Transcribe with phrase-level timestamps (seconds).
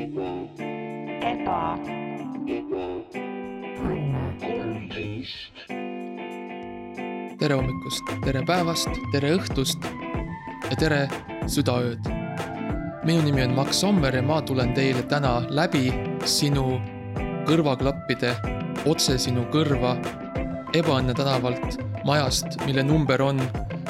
[0.00, 1.78] eba,
[7.40, 9.84] tere hommikust, tere päevast, tere õhtust
[10.70, 11.02] ja tere
[11.50, 12.08] südaööd.
[13.04, 15.92] minu nimi on Max Sommer ja ma tulen teile täna läbi
[16.24, 16.80] sinu
[17.48, 18.34] kõrvaklappide
[18.88, 19.98] otse sinu kõrva
[20.70, 23.40] Ebaõnne tänavalt majast, mille number on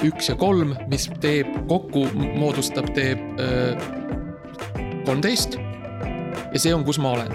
[0.02, 2.06] üks ja kolm, mis teeb kokku,
[2.40, 3.20] moodustab, teeb
[5.04, 5.69] kolmteist.
[6.52, 7.34] Ja see on, kus ma olen.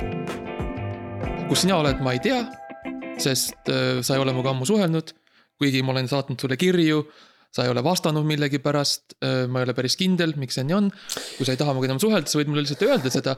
[1.50, 2.42] kus sina oled, ma ei tea,
[3.22, 5.14] sest öö, sa ei ole minuga ammu suhelnud
[5.62, 7.00] kuigi ma olen saatnud sulle kirju,
[7.56, 9.16] sa ei ole vastanud millegipärast,
[9.52, 10.90] ma ei ole päris kindel, miks see nii on.
[11.38, 13.38] kui sa ei taha minuga enam suhelda, sa võid mulle lihtsalt öelda seda.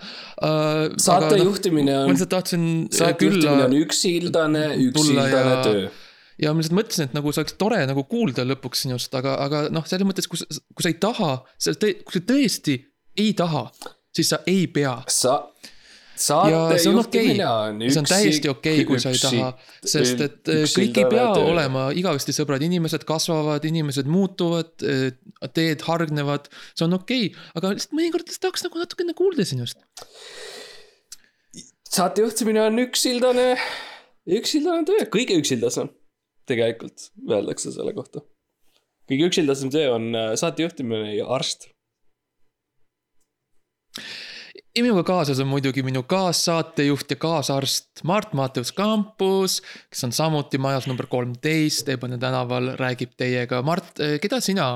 [1.04, 5.86] saate juhtimine ma on, lihtsalt tahtsin äh, saate juhtimine külla on üksildane, üksildane ja- töö.
[6.42, 9.64] ja ma lihtsalt mõtlesin, et nagu see oleks tore nagu kuulda lõpuks sinust, aga, aga
[9.74, 12.80] noh, selles mõttes, kui, kui sa ei taha, kui sa tõesti
[13.22, 13.68] ei taha,
[14.18, 14.98] siis sa ei pea.
[15.14, 15.44] sa,
[16.22, 19.52] saate on juhtimine on see on täiesti okei, kui sa ei üksi- taha,
[19.94, 21.50] sest et eh, kõik ei pea töö.
[21.54, 24.74] olema igavesti sõbrad, inimesed kasvavad, inimesed muutuvad,
[25.54, 29.80] teed hargnevad, see on okei okay., aga lihtsalt mõnikord tahaks nagu natukene kuulda sinust.
[31.88, 33.54] saate juhtimine on üksildane,
[34.40, 35.94] üksildane töö, kõige üksildasem
[36.48, 38.24] tegelikult öeldakse selle kohta.
[39.08, 41.70] kõige üksildasem töö on äh, saate juhtimine ja arst.
[44.80, 50.88] Minuga kaasas on muidugi minu kaassaatejuht ja kaasarst Mart Mateus Kampus, kes on samuti majas
[50.88, 53.62] number kolmteist Ebane tänaval, räägib teiega.
[53.62, 54.68] Mart, keda sina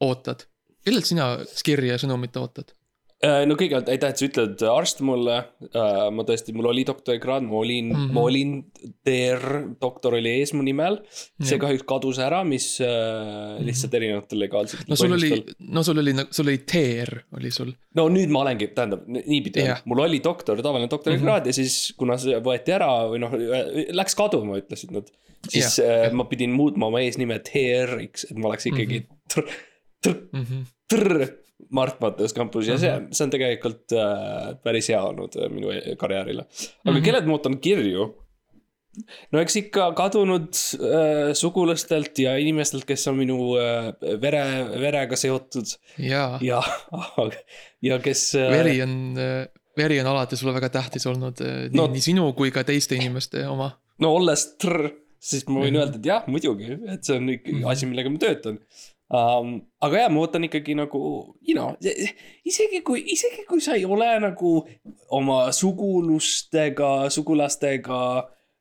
[0.00, 0.46] ootad?
[0.88, 1.28] kellelt sina
[1.64, 2.72] kirja ja sõnumit ootad?
[3.18, 5.40] Äh, no kõigepealt aitäh, et sa ütled arst mulle.
[6.14, 8.04] ma tõesti, mul oli doktorikraad, ma olin mm, Mhm.
[8.04, 8.12] -hmm.
[8.14, 8.50] ma olin
[9.04, 9.46] DR,
[9.82, 11.00] doktor oli ees mu nimel.
[11.42, 16.14] see kahjuks kadus ära, mis äh, lihtsalt erinevatel legaalsetel no sul oli, no sul oli,
[16.30, 17.72] sul oli teer oli sul.
[17.96, 21.46] no nüüd ma olengi, tähendab niipidi on, mul oli doktor, tavaline doktorikraad mm -hmm.
[21.46, 23.32] ja siis, kuna see võeti ära või noh,
[23.98, 25.10] läks kaduma, ütlesid nad.
[25.48, 29.50] siis äh, ma pidin muutma oma eesnime TR-iks, et ma oleks ikkagi tr-
[30.06, 30.62] tr- Mhm.
[30.90, 31.28] trrr
[31.74, 35.96] Mart Mattias kampus ja see, see on tegelikult äh, päris hea olnud äh, minu e-
[35.98, 36.44] karjäärile.
[36.46, 37.04] aga mm -hmm.
[37.04, 38.06] kellelt ma ootan kirju?
[39.32, 40.48] no eks ikka kadunud
[40.78, 43.92] äh, sugulastelt ja inimestelt, kes on minu äh,
[44.22, 44.42] vere,
[44.80, 45.66] verega seotud
[45.98, 46.62] jaa, ja,
[47.82, 48.50] ja kes äh,.
[48.50, 48.94] veri on,
[49.76, 53.46] veri on alati sulle väga tähtis olnud, nii No- nii sinu kui ka teiste inimeste
[53.48, 53.70] oma.
[53.98, 54.88] no olles trr,
[55.20, 55.80] siis ma võin Mhm.
[55.82, 58.58] öelda, et jah, muidugi, et see on ikkagi asi, millega ma töötan
[59.10, 59.52] um,.
[59.80, 61.00] aga jah, ma ootan ikkagi nagu,
[61.46, 61.76] you know,
[62.44, 64.50] isegi kui, isegi kui sa ei ole nagu
[65.10, 68.00] oma sugulustega, sugulastega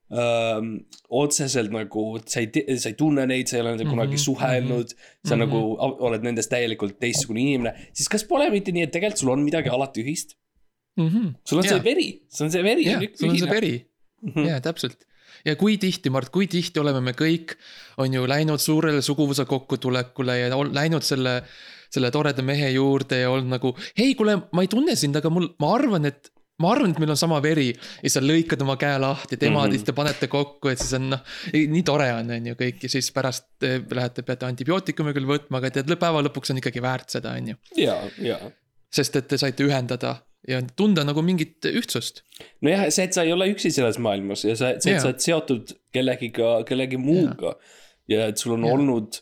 [0.10, 0.70] um,
[1.10, 4.94] otseselt nagu, sa ei, sa ei tunne neid, sa ei ole nendega kunagi Mhm, suhelnud.
[5.26, 5.42] sa mhm.
[5.44, 9.34] nagu a- oled nendest täielikult teistsugune inimene, siis kas pole mitte nii, et tegelikult sul
[9.36, 10.36] on midagi alati ühist?
[10.98, 11.76] sul on Jaa.
[11.76, 12.86] see veri, sul on see veri.
[12.88, 13.76] jah, sul on see veri,
[14.24, 14.46] Mhm.
[14.48, 15.04] jaa, täpselt.
[15.48, 17.56] Ja kui tihti, Mart, kui tihti oleme me kõik,
[18.04, 21.40] on ju läinud suurele suguvõsa kokkutulekule ja läinud selle,
[21.94, 25.50] selle toreda mehe juurde ja olnud nagu, hei, kuule, ma ei tunne sind, aga mul,
[25.64, 26.32] ma arvan, et
[26.62, 29.74] ma arvan, et meil on sama veri ja sa lõikad oma käe lahti, tema mm.
[29.74, 29.86] -hmm.
[29.86, 33.12] te panete kokku, et siis on noh, nii tore on, on ju kõik ja siis
[33.14, 37.36] pärast eh, lähete, peate antibiootikume küll võtma, aga tead, päeva lõpuks on ikkagi väärt seda,
[37.38, 37.60] on ju.
[37.78, 38.40] ja, ja
[38.94, 40.16] sest et te saite ühendada
[40.48, 42.24] ja tunda nagu mingit ühtsust.
[42.64, 45.04] nojah, see, et sa ei ole üksi selles maailmas ja sa, see, et Jaa.
[45.04, 47.58] sa oled seotud kellegiga, kellegi muuga.
[48.08, 48.78] ja et sul on Jaa.
[48.78, 49.20] olnud,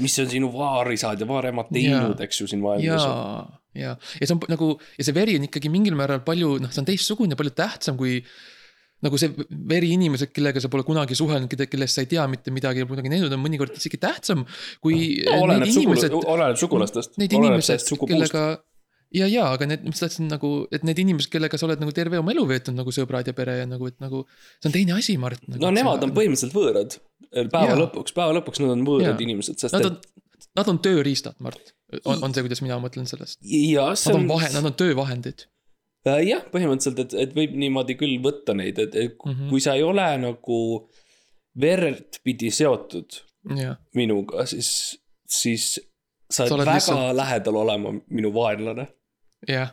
[0.00, 3.04] mis on sinu vaarisad ja vaaremad teinud, eks ju, siin maailmas.
[3.04, 6.72] ja, ja, ja see on nagu ja see veri on ikkagi mingil määral palju, noh,
[6.72, 8.20] see on teistsugune, palju tähtsam kui
[9.02, 9.32] nagu see
[9.68, 13.10] veri inimesed, kellega sa pole kunagi suhelnud, keda, kellest sa ei tea mitte midagi, kunagi
[13.10, 14.46] näinud, on mõnikord isegi tähtsam
[14.80, 17.18] kui no, oleneb sugulastest.
[17.18, 18.44] need inimesed, kellega
[19.14, 22.18] ja, ja, aga need, mis tahtsin nagu, et need inimesed, kellega sa oled nagu terve
[22.20, 24.24] oma elu veetnud nagu sõbrad ja pere ja nagu, et nagu
[24.58, 25.60] see on teine asi, Mart nagu,.
[25.64, 26.98] no nemad on põhimõtteliselt võõrad.
[27.32, 27.78] päeva Jaa.
[27.84, 29.24] lõpuks, päeva lõpuks nad on võõrad Jaa.
[29.28, 30.22] inimesed, sest Nad et on,
[30.60, 31.74] nad on tööriistad, Mart,
[32.04, 33.40] on, on see, kuidas mina mõtlen sellest.
[33.42, 35.46] Nad on vahe, nad on töövahendid.
[36.26, 39.48] jah, põhimõtteliselt, et, et võib niimoodi küll võtta neid, et, et Mhm.
[39.52, 40.58] kui sa ei ole nagu
[41.62, 43.20] verd pidi seotud
[43.58, 44.98] jah, minuga, siis,
[45.28, 45.74] siis
[46.32, 47.16] sa Sa oled oled väga lihtsalt...
[47.18, 48.86] lähedal olema minu vaenlane.
[49.48, 49.72] jah.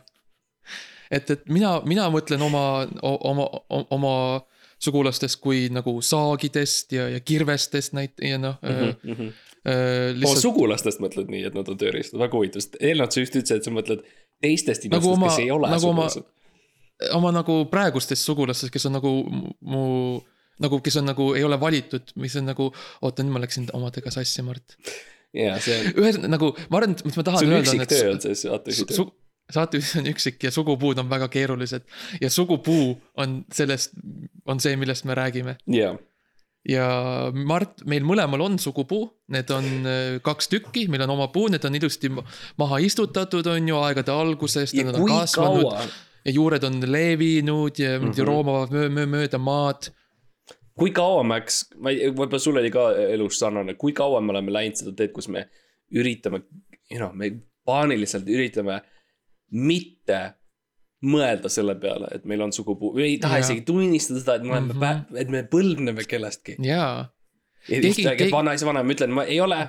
[1.10, 3.46] et, et mina, mina mõtlen oma, oma,
[3.90, 4.14] oma
[4.80, 9.32] sugulastest kui nagu saagidest ja, ja kirvestest näit- ja noh mm Mhm, -hmm.
[9.66, 13.20] äh, oma lihtsalt sugulastest mõtled nii, et nad on tööriistad, väga huvitav, sest eelnevalt sa
[13.20, 14.00] just ütlesid, et sa mõtled
[14.40, 17.12] teistest Nagu inimestest oma- nagu, kes ei ole nagu oma- sugulased.
[17.12, 19.12] oma nagu praegustest sugulastest, kes on nagu
[19.60, 20.22] mu-
[20.60, 22.72] nagu, kes on nagu, ei ole valitud, mis on nagu,
[23.02, 24.76] oota, nüüd ma läksin omadega sassi, Mart.
[25.34, 27.88] ja see on, ühesõnaga nagu, ma arvan, et mis ma tahan see on öelda, üksik
[27.88, 29.06] töö on see, su, ateüsi töö.
[29.54, 31.86] Saatejuht on üksik ja sugupuud on väga keerulised.
[32.20, 33.96] ja sugupuu on sellest,
[34.46, 35.56] on see, millest me räägime.
[35.66, 35.96] jaa.
[36.68, 36.86] ja
[37.34, 41.64] Mart, meil mõlemal on sugupuu, need on äh, kaks tükki, meil on oma puu, need
[41.64, 42.24] on ilusti ma-
[42.60, 45.88] maha istutatud, on ju, aegade algusest ja ja nad on kui kasvanud kaua,
[46.24, 48.10] ja juured on levinud ja mm.
[48.10, 48.26] -hmm.
[48.26, 49.90] roomavad möö, möö, mööda maad.
[50.78, 54.52] kui kaua läks, ma ei, võib-olla sul oli ka elus sarnane, kui kaua me oleme
[54.52, 55.48] läinud seda teed, kus me
[55.92, 56.42] üritame,
[56.90, 57.32] you know, me
[57.64, 58.80] paaniliselt üritame
[59.50, 60.20] mitte
[61.00, 63.46] mõelda selle peale, et meil on sugupuu, me ei taha Jaa.
[63.46, 65.20] isegi tunnistada seda, et me oleme mm, -hmm.
[65.22, 66.56] et me põlvneme kellestki.
[66.60, 67.08] jaa,
[67.68, 69.60] ja Keegi- siis räägib keegi- vanaisa vanem, ma ütlen, ma ei ole,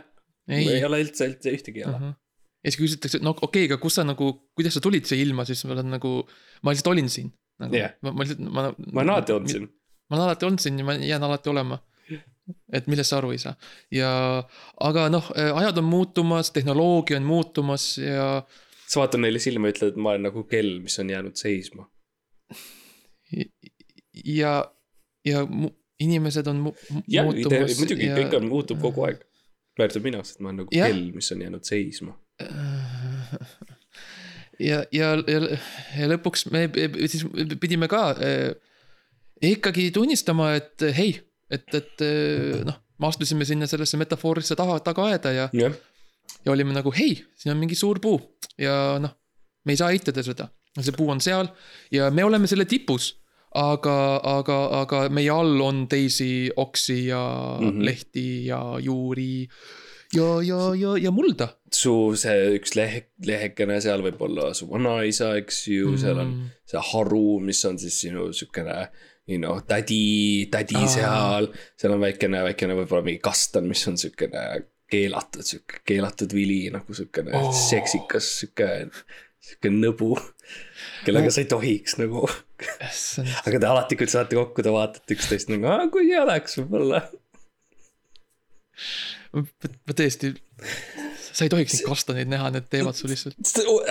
[0.50, 2.14] ei, ole üldse, üldse ühtegi ei ole
[2.62, 5.46] ja siis küsitakse, no okei okay,, aga kus sa nagu, kuidas sa tulid siia ilma,
[5.50, 6.12] siis ma olen nagu,
[6.62, 7.32] ma lihtsalt olin siin
[7.62, 7.96] nagu, Jah.
[8.02, 8.68] ma, ma lihtsalt, ma.
[8.94, 9.70] ma olen alati olnud siin.
[10.10, 11.80] ma olen alati olnud siin ja ma jään alati olema.
[12.74, 13.54] et millest sa aru ei saa
[13.96, 14.12] ja,
[14.84, 18.44] aga noh, ajad on muutumas, tehnoloogia on muutumas ja
[18.92, 21.88] sa vaatad neile silma ja ütled, et ma olen nagu kell, mis on jäänud seisma.
[24.28, 24.56] ja,
[25.26, 25.46] ja
[26.02, 26.74] inimesed on mu,
[27.08, 28.18] jah, muutumas muidugi ja...
[28.18, 29.22] kõik on, muutub kogu aeg.
[29.80, 30.90] väärtub minu arust, et ma olen nagu Jah.
[30.92, 32.18] kell, mis on jäänud seisma.
[34.70, 35.42] ja, ja, ja,
[36.00, 36.66] ja lõpuks me
[37.06, 37.24] siis
[37.62, 38.52] pidime ka eh,
[39.54, 41.16] ikkagi tunnistama, et hei,
[41.54, 45.78] et, et eh, noh, me astusime sinna sellesse metafoorilisse taha, tagaaeda ja, jah,
[46.46, 48.20] ja olime nagu hei, siin on mingi suur puu
[48.62, 49.16] ja noh,
[49.66, 50.50] me ei saa eitada seda.
[50.80, 51.52] see puu on seal
[51.92, 53.18] ja me oleme selle tipus.
[53.52, 57.24] aga, aga, aga meie all on teisi oksi ja
[57.60, 57.68] mm.
[57.68, 57.86] -hmm.
[57.86, 59.50] lehti ja juuri
[60.14, 65.36] ja, ja, ja, ja mulda su see üks lehe, lehekene seal võib olla su vanaisa,
[65.40, 66.02] eks ju mm, -hmm.
[66.04, 66.34] seal on
[66.68, 68.90] see haru, mis on siis sinu siukene.
[69.30, 70.88] You know, tädi, tädi Aa.
[70.90, 71.48] seal,
[71.80, 74.42] seal on väikene, väikene võib-olla mingi kastan, mis on siukene
[74.92, 77.50] keelatud, sihuke keelatud vili nagu siukene Oh.
[77.56, 78.68] seksikas, sihuke,
[79.42, 80.14] sihuke nõbu.
[81.06, 81.34] kellega No.
[81.34, 82.26] sa ei tohiks nagu,
[83.48, 87.02] aga te alati, kui te saate kokku, te vaatate üksteist nagu, kui hea oleks võib-olla.
[89.34, 90.34] ma tõesti,
[91.32, 93.38] sa ei tohiks neid kastaneid näha, need teevad su lihtsalt,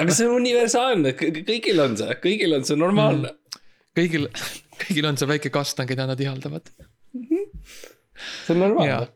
[0.01, 3.63] aga see on universaalne, kõigil on see, kõigil on see normaalne mm..
[3.97, 4.29] kõigil,
[4.85, 6.69] kõigil on see väike kastan, keda nad ihaldavad.
[7.15, 9.09] see on normaalne.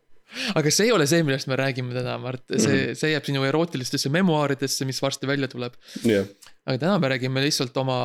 [0.55, 4.13] Aga see ei ole see, millest me räägime täna, Mart, see, see jääb sinu erootilistesse
[4.15, 5.77] memuaaridesse, mis varsti välja tuleb.
[6.05, 6.27] jah,
[6.65, 7.99] aga täna me räägime lihtsalt oma,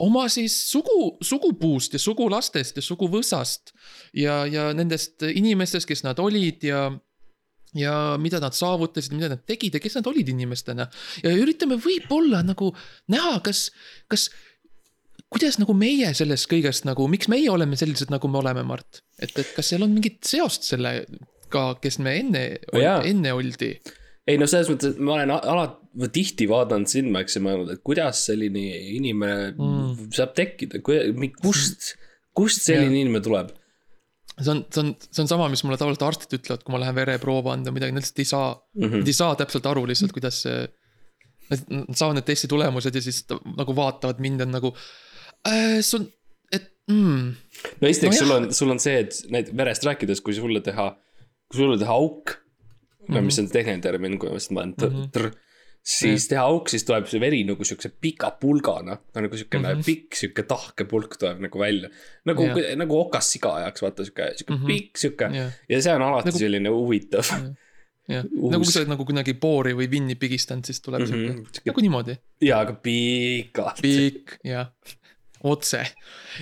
[0.00, 3.74] oma siis sugu, sugupuust ja sugulastest ja suguvõsast
[4.16, 6.88] ja, ja nendest inimestest, kes nad olid ja
[7.74, 10.88] ja mida nad saavutasid, mida nad tegid ja kes nad olid inimestena.
[11.22, 12.72] ja üritame võib-olla nagu
[13.12, 13.68] näha, kas,
[14.10, 14.28] kas,
[15.30, 19.04] kuidas nagu meie sellest kõigest nagu, miks meie oleme sellised, nagu me oleme, Mart.
[19.18, 20.66] et, et kas seal on mingit seost
[21.50, 22.42] sellega, kes me enne
[22.72, 23.74] Jaa., enne oldi.
[24.26, 27.82] ei no selles mõttes, et ma olen alati, tihti vaadanud sind, Max, ja mõelnud, et
[27.82, 28.62] kuidas selline
[28.96, 30.10] inimene mm.
[30.14, 31.94] saab tekkida, kust,
[32.36, 33.00] kust selline Jah.
[33.06, 33.50] inimene tuleb.
[34.40, 36.96] see on, see on, see on sama, mis mulle tavaliselt arstid ütlevad, kui ma lähen
[36.96, 39.02] vereproova anda, midagi, nad lihtsalt ei saa mm, -hmm.
[39.02, 40.68] nad ei saa täpselt aru lihtsalt, kuidas see.
[41.50, 43.24] Nad saavad need testi tulemused ja siis
[43.58, 44.68] nagu vaatavad mind on nagu
[45.42, 45.80] äh,.
[45.82, 46.04] see on,
[46.54, 47.32] et mm,,
[47.80, 48.20] no esiteks Nojah.
[48.22, 50.92] sul on, sul on see, et need verest rääkides, kui sulle teha,
[51.50, 53.14] kui sulle teha auk mm, -hmm.
[53.14, 55.08] no mis on tehniline termin, kui ma vist ma olen tr- Mhm.
[55.16, 55.32] tr-,
[55.82, 59.80] siis teha auk, siis tuleb see veri nagu siukse pika pulgana, nagu siukene mm Mhm.
[59.80, 59.84] -hmm.
[59.84, 61.88] pikk siuke tahke pulk tuleb nagu välja.
[62.26, 62.56] nagu Jah.
[62.58, 64.64] yeah., nagu okas siga ajaks, vaata siuke, siuke mm Mhm.
[64.64, 64.66] -hmm.
[64.66, 67.24] pikk siuke jah, ja see on alati Nagu- selline huvitav
[68.08, 68.24] jah.
[68.36, 68.50] Uus.
[68.52, 71.14] nagu kui sa oled nagu kunagi boori või vinni pigistanud, siis tuleb mm Mhm.
[71.28, 71.46] -hmm.
[71.52, 73.80] sihuke, nagu niimoodi, ja, aga pikalt.
[73.82, 74.66] pikk ja
[75.44, 75.84] otse.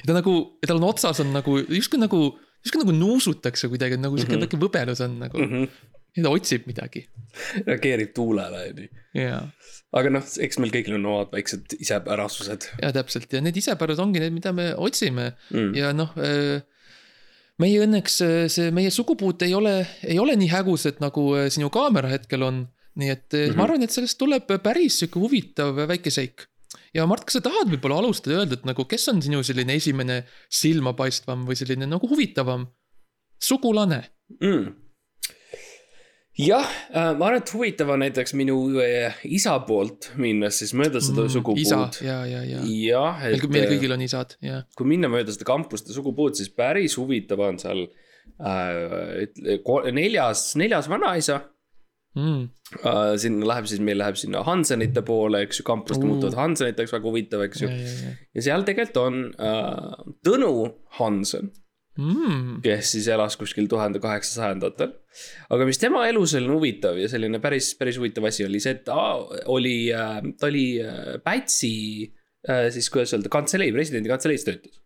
[0.06, 4.37] ta nagu, tal on otsas on nagu justkui nagu, justkui nagu nuusutakse kuidagi, nagu sihuke
[4.37, 4.45] Mhm.
[4.47, 5.65] väike võbelus on nagu mm, Mhm.
[5.65, 6.23] -hmm.
[6.25, 7.05] ta otsib midagi
[7.67, 8.88] reageerib tuulele, onju.
[9.15, 9.43] ja
[9.93, 14.21] aga noh, eks meil kõigil on omad väiksed isepärasused ja täpselt ja need isepärad ongi
[14.21, 15.75] need, mida me otsime mm..
[15.79, 16.11] ja noh,
[17.59, 21.71] meie õnneks äh, see meie sugupuut ei ole, ei ole nii hägusad, nagu äh, sinu
[21.75, 22.67] kaamera hetkel on.
[22.99, 23.57] nii et mm -hmm.
[23.57, 26.49] ma arvan, et sellest tuleb päris sihuke huvitav väike seik.
[26.96, 29.78] Ja Mart, kas sa tahad võib-olla alustada ja öelda, et nagu, kes on sinu selline
[29.78, 30.20] esimene
[30.52, 32.66] silmapaistvam või selline nagu huvitavam
[33.42, 34.02] sugulane?
[34.42, 34.66] mm..
[36.44, 41.25] jah, ma arvan, et huvitav on näiteks minu äh, isa poolt minnes siis mööda seda
[41.25, 41.62] mm, sugupuud.
[41.62, 42.64] isa ja, ja, ja.
[42.66, 44.62] jah, meil, meil äh, kõigil on isad ja.
[44.76, 47.87] kui minna mööda seda kampust ja sugupuud, siis päris huvitav on seal
[48.44, 49.25] äh,
[49.96, 51.46] neljas, neljas vanaisa
[52.17, 52.49] Mm.
[52.83, 53.15] äh,.
[53.21, 56.09] sinna läheb siis, meil läheb sinna Hansenite poole, eks ju, kampust Oo.
[56.09, 60.53] muutuvad Hanseniteks, väga huvitav, eks ju ja, seal tegelikult on äh, Tõnu
[60.99, 61.53] Hansen,
[61.99, 62.59] mm..
[62.65, 64.95] kes siis elas kuskil tuhande kaheksasajandatel.
[65.55, 68.85] aga mis tema elus oli huvitav ja selline päris, päris huvitav asi oli see, et
[68.88, 68.99] ta
[69.53, 71.75] oli, ta oli äh, Pätsi
[72.49, 74.81] äh, siis kuidas öelda, kantselei, presidendi kantseleis töötas.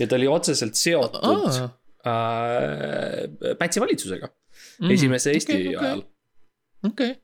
[0.00, 1.64] ja ta oli otseselt seotud aa,
[2.12, 5.82] äh, Pätsi valitsusega mm, esimese Eesti okay, okei.
[5.86, 6.06] ajal.
[6.86, 7.16] okei,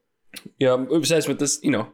[0.62, 1.88] ja selles mõttes, you know,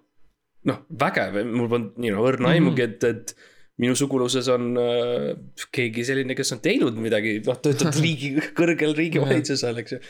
[0.68, 3.34] noh, vägev, mul polnud, you know, õrna aimugi, et, et
[3.80, 5.30] minu suguluses on äh,
[5.72, 10.00] keegi selline, kes on teinud midagi, noh, töötab riigi, kõrgel riigivalitsusel, eks ju.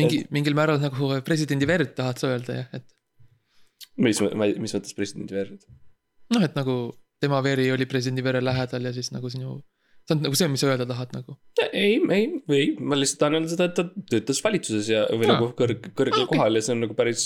[0.00, 2.90] mingi, mingil määral nagu presidendi verd tahad sa öelda jah, et
[3.96, 5.64] mis, mis mõttes presidendi verd?
[6.34, 6.76] noh, et nagu
[7.22, 9.58] tema veri oli presidendi vere lähedal ja siis nagu sinu,
[10.04, 11.36] see on nagu see, mis sa öelda tahad nagu.
[11.72, 12.26] ei, ei,
[12.58, 15.32] ei, ma lihtsalt tahan öelda seda, et ta töötas valitsuses ja, või Aa.
[15.36, 16.36] nagu kõrg, kõrgel Aa, okei.
[16.38, 17.24] kohal ja see on nagu päris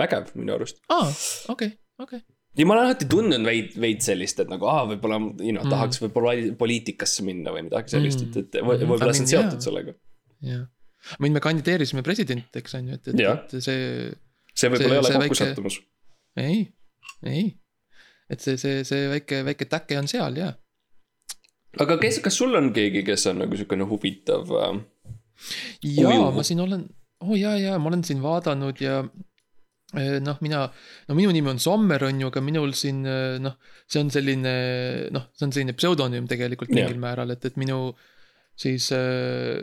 [0.00, 0.80] vägev minu arust.
[0.90, 1.06] aa,
[1.54, 1.70] okei,
[2.02, 2.20] okei.
[2.58, 5.70] ja ma olen alati tundnud veid, veid sellist, et nagu aa, võib-olla, you know, Mm.
[5.76, 8.90] tahaks võib-olla poliitikasse minna või midagi sellist, et, et või- Mm.
[8.94, 9.94] võib-olla see on seotud sellega.
[10.50, 10.66] jah,
[11.20, 14.10] mean me kandideerisime presidentideks on ju, et, et, et see,
[14.54, 15.78] see võib-olla ei ole kokkusattumus.
[16.36, 16.58] ei,
[17.22, 17.44] ei.
[18.30, 20.50] et see, see, see väike, väike täke on seal ja.
[21.78, 24.78] Aga kes, kas sul on keegi, kes on nagu siukene huvitav äh,?
[25.86, 26.30] jaa, Uju.
[26.36, 26.86] ma siin olen,
[27.22, 29.00] oo oh, jaa, jaa, ma olen siin vaadanud ja
[29.96, 30.66] eh, noh, mina,
[31.08, 34.54] no minu nimi on Sommer on ju, aga minul siin eh, noh, see on selline
[35.14, 37.92] noh, see on selline pseudonüüm tegelikult mingil määral, et, et minu
[38.60, 39.60] siis äh,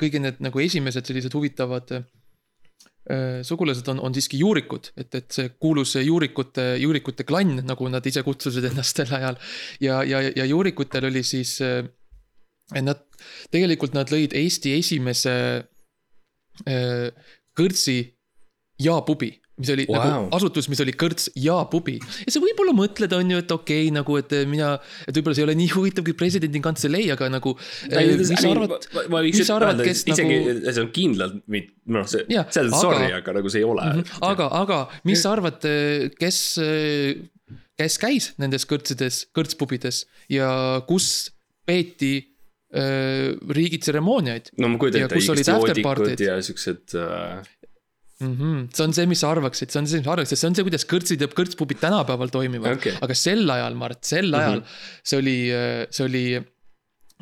[0.00, 2.06] kõigi need nagu esimesed sellised huvitavad äh,
[3.42, 8.20] sugulased on, on siiski juurikud, et, et see kuulus juurikute, juurikute klann, nagu nad ise
[8.26, 9.38] kutsusid ennast sel ajal.
[9.80, 11.56] ja, ja, ja juurikutel oli siis,
[12.76, 13.04] nad,
[13.54, 15.34] tegelikult nad lõid Eesti esimese
[16.68, 17.08] äh,
[17.58, 17.98] kõrtsi
[18.82, 19.98] ja pubi mis oli wow.
[19.98, 20.08] Wow.
[20.08, 21.96] nagu asutus, mis oli kõrts ja pubi.
[21.98, 24.74] ja sa võib-olla mõtled, on ju, et okei okay,, nagu, et mina,
[25.06, 27.54] et võib-olla see ei ole nii huvitav kui presidendi kantselei, aga nagu.
[27.90, 28.88] mis sa arvad,
[29.26, 31.42] mis sa arvad, kes isegi nagu- see on kindlalt,
[31.98, 34.00] noh, see, see on sorry, aga nagu see ei ole mm.
[34.02, 34.24] -hmm.
[34.30, 35.68] aga, aga mis sa arvad,
[36.20, 36.40] kes,
[37.78, 40.50] kes käis nendes kõrtsides, kõrtspubides ja
[40.88, 41.30] kus
[41.68, 42.14] peeti
[42.72, 47.42] äh, riigitseremooniaid no ma kujutan Ja ette, igast joodikud ja siuksed äh,.
[48.20, 48.34] mm?
[48.34, 48.68] -hmm.
[48.74, 50.66] see on see, mis sa arvaksid, see on see, mis sa arvaksid, see on see,
[50.68, 52.98] kuidas kõrtsid ja kõrtspubid tänapäeval toimivad Okei.
[53.00, 55.02] aga sel ajal, Mart, sel ajal mm -hmm.
[55.02, 55.38] see oli,
[55.90, 56.24] see oli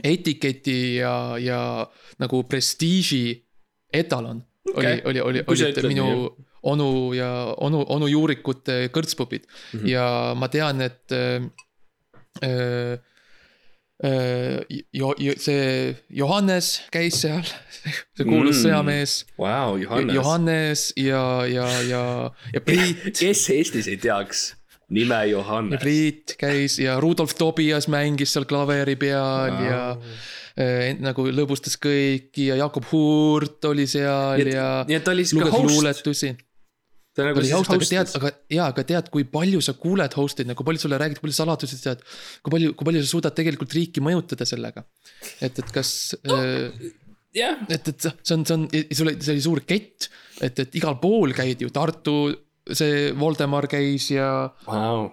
[0.05, 1.61] etiketi ja, ja
[2.21, 3.25] nagu prestiiži
[3.93, 4.43] etalon
[4.75, 5.01] okay..
[5.05, 7.31] oli, oli, oli, olid minu nii, onu ja
[7.63, 9.85] onu, onu juurikute kõrtspubid mm Mhm.
[9.85, 9.89] -hmm.
[9.91, 11.43] ja ma tean, et äh,
[12.43, 12.99] äh,
[14.93, 17.47] jo, jo, see Johannes käis seal,
[18.13, 18.63] see kuulus Mm.
[18.67, 20.15] sõjamees Vau, Johannes.
[20.15, 22.03] Johannes ja, ja, ja,
[22.53, 24.51] ja Priit kes Eestis ei teaks
[24.93, 25.81] nime Johannes?
[25.81, 29.65] Priit käis ja Rudolf Tobias mängis seal klaveri peal wow.
[29.65, 29.81] ja
[30.61, 35.57] äh, nagu lõbustas kõiki ja Jakob Hurt oli seal ja nii et ta oli luges
[35.57, 35.73] host.
[35.73, 36.35] luuletusi.
[37.17, 40.51] Ta nagu oli host, aga tead, aga jaa, aga tead, kui palju sa kuuled host'id
[40.51, 42.05] nagu, palju sulle räägid, palju saladusi sa tead.
[42.45, 44.85] kui palju, kui palju sa suudad tegelikult riiki mõjutada sellega.
[45.41, 45.91] et, et kas
[46.29, 46.39] no.,
[47.37, 50.11] jah, et, et see on, see on, see oli, see oli suur kett,
[50.45, 52.17] et, et igal pool käidi ju, Tartu,
[52.67, 54.31] see Voldemar käis ja
[54.67, 55.09] vau.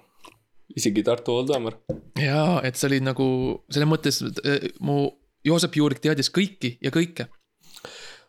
[0.76, 1.80] isegi Tartu Oldamar.
[2.20, 3.28] jaa, et see oli nagu
[3.70, 5.06] selles mõttes äh, mu
[5.44, 7.28] Joosep Juurik teadis kõiki ja kõike.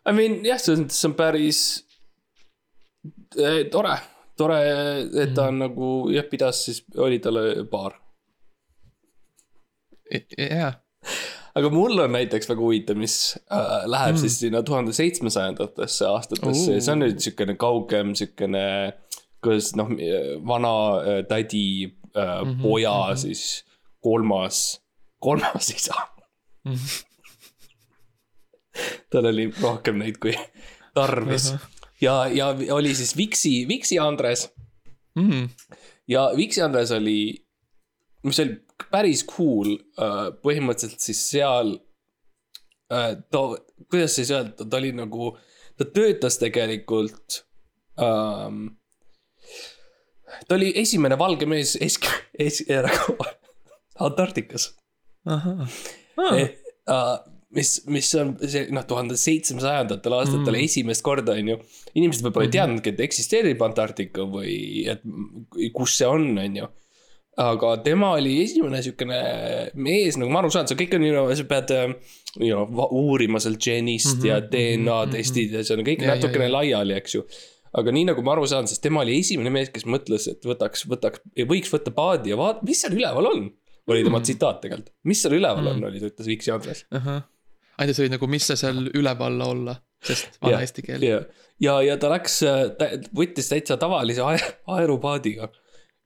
[0.05, 1.61] I mean jah, see on, see on päris
[3.73, 3.99] tore,
[4.37, 4.61] tore,
[5.23, 7.99] et ta on nagu jah, pidas siis, oli talle paar.
[10.39, 10.73] jaa,
[11.55, 13.17] aga mul on näiteks väga huvitav, mis
[13.53, 14.23] äh, läheb mm.
[14.23, 18.65] siis sinna tuhande seitsmesajandatesse aastatesse ja see on nüüd siukene kaugem siukene,
[19.43, 19.93] kuidas noh,
[20.47, 23.17] vana äh, tädi äh, Mhm, poja mhm.
[23.17, 23.65] siis
[24.01, 24.81] kolmas,
[25.19, 25.95] kolmas isa.
[29.11, 30.35] tal oli rohkem neid kui
[30.95, 31.53] tarvis
[32.05, 34.47] ja, ja oli siis Viksi, Viksi Andres
[35.19, 35.49] mm,
[36.09, 37.47] ja Viksi Andres oli,
[38.23, 38.59] mis oli
[38.91, 41.75] päris cool äh,, põhimõtteliselt siis seal
[42.93, 43.45] äh, ta,
[43.91, 45.35] kuidas siis öelda, ta oli nagu,
[45.79, 47.43] ta töötas tegelikult
[48.01, 48.67] ähm,.
[50.49, 53.19] ta oli esimene valge mees esk-, es-, nagu
[54.05, 54.73] Antarktikas
[55.25, 55.69] ahah,
[56.35, 56.61] eh,.
[56.85, 60.59] Uh, mis, mis on see noh, tuhande seitsmesajandatel aastatel Mm.
[60.59, 60.65] mm.
[60.69, 61.59] esimest korda on ju.
[61.95, 62.55] inimesed võib-olla mm -hmm.
[62.55, 65.03] ei teadnudki, et eksisteerib Antarktika või et
[65.73, 66.67] kus see on, on ju.
[67.37, 69.17] aga tema oli esimene siukene
[69.75, 71.95] mees, nagu ma aru saan, see kõik on ju, sa pead äh,
[72.41, 75.83] you know, uurima seal genist mm -hmm, ja Mhm, DNA mhm, testid ja see on
[75.85, 76.53] kõik Ja, ja, natukene ja.
[76.53, 77.25] laiali, eks ju
[77.75, 80.87] aga nii nagu ma aru saan, siis tema oli esimene mees, kes mõtles, et võtaks,
[80.87, 81.21] võtaks,
[81.51, 83.51] võiks võtta paadi ja vaata, mis seal üleval on.
[83.87, 84.23] oli tema Mm.
[84.23, 85.85] tsitaat tegelikult, mis seal üleval on, Mm.
[85.85, 86.87] oli, ta ütles Viksi Andres.
[86.91, 87.23] ahah.
[87.79, 91.03] Ainult see oli nagu, mis sa seal üleval olla, sest vana Jah, eesti keel.
[91.03, 91.21] ja,
[91.61, 92.39] ja, ja ta läks,
[92.79, 95.49] ta võttis täitsa tavalise ae- aerupaadiga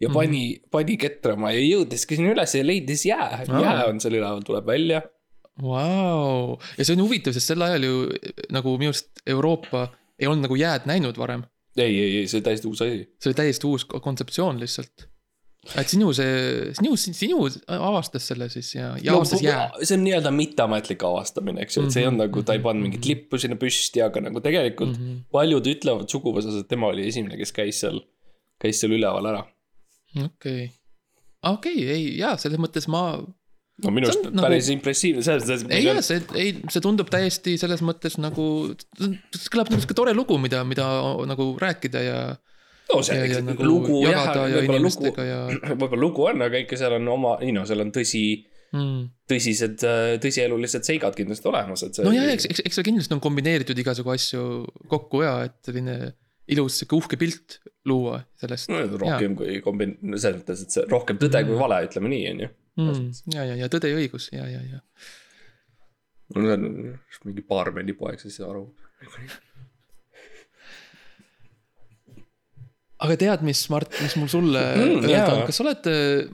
[0.00, 0.70] ja pani mm, -hmm.
[0.70, 3.62] pani ketrama ja jõudiski sinna üles ja leidis jää Aa.
[3.62, 5.02] jää on seal üleval, tuleb välja.
[5.62, 7.94] Vau, ja see on huvitav, sest sel ajal ju
[8.54, 11.42] nagu minu arust Euroopa ei olnud nagu jääd näinud varem.
[11.76, 13.00] ei, ei, ei, see on täiesti uus asi.
[13.18, 15.08] see oli täiesti uus ko- kontseptsioon lihtsalt.
[15.76, 17.38] Et sinu see, sinu, sinu
[17.76, 19.64] avastas selle siis ja, ja avastas jää.
[19.82, 22.86] see on nii-öelda mitteametlik avastamine, eks ju, et see ei olnud nagu, ta ei pannud
[22.86, 23.08] mingit Mhm.
[23.10, 25.18] lippu sinna püsti, aga nagu tegelikult mm -hmm.
[25.34, 28.00] paljud ütlevad suguvõsas, et tema oli esimene, kes käis seal,
[28.62, 29.44] käis seal üleval ära.
[30.24, 30.70] okei,
[31.44, 33.02] okei, ei jaa, selles mõttes ma,
[33.84, 35.74] no minu arust on nagu- päris impressiivne, selles mõttes.
[35.76, 40.14] ei jaa, see, ei, see tundub täiesti selles mõttes nagu, see kõlab nagu sihuke tore
[40.14, 40.86] lugu, mida, mida
[41.28, 42.20] nagu rääkida ja,
[42.88, 45.40] no see ja, ja nagu lugu jah, ja võib-olla lugu, ja
[45.80, 48.22] võib-olla lugu on, aga ikka seal on oma, ei noh, seal on tõsi,
[48.74, 49.02] mm..
[49.30, 49.84] tõsised,
[50.24, 52.06] tõsielulised seigad kindlasti olemas, et see.
[52.06, 54.46] no ja, eks, eks, eks seal kindlasti on kombineeritud igasugu asju
[54.90, 55.98] kokku ja et selline
[56.48, 58.80] ilus sihuke uhke pilt luua sellest no,.
[59.00, 62.52] rohkem kui kombin-, selles mõttes, et see rohkem tõde kui vale, ütleme nii, on ju.
[62.78, 64.78] Mm, ja, ja, ja tõde ja õigus ja, ja, ja.
[66.36, 66.66] no see on
[67.26, 68.68] mingi baarmenipoeg, siis ei saa aru.
[73.04, 75.84] Aga tead, mis, Mart, mis mul sulle Mm, öelda on, kas sa oled,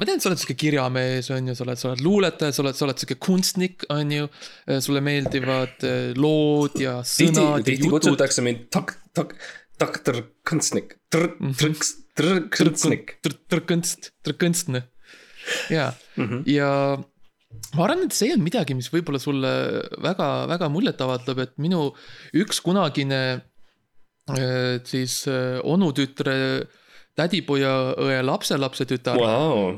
[0.01, 2.79] ma tean, sa oled sihuke kirjamees, on ju, sa oled, sa oled luuletaja, sa oled,
[2.79, 4.29] sa oled sihuke kunstnik, on ju.
[4.81, 7.99] sulle meeldivad eh, lood ja tihti, sõnad ja tihti jutud.
[7.99, 9.37] kutsutakse mind tak-, tak-,
[9.81, 11.53] doktor kunstnik, Mhm.
[11.61, 13.17] trõks, trõksnik.
[13.51, 14.85] tõrkõnst, tõrkõnstne.
[15.71, 16.43] ja, Mhm.
[16.51, 16.97] ja
[17.77, 19.51] ma arvan, et see on midagi, mis võib-olla sulle
[20.03, 21.93] väga, väga muljet avaldab, et minu
[22.35, 23.43] üks kunagine
[24.89, 26.35] siis eh, onutütre,
[27.17, 29.75] tädipoja õe lapselapse tütar Vau,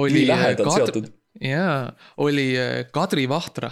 [0.00, 1.12] oli lähedalt Kadri-
[1.50, 1.92] jaa,
[2.24, 3.70] oli äh, Kadri Vahtra.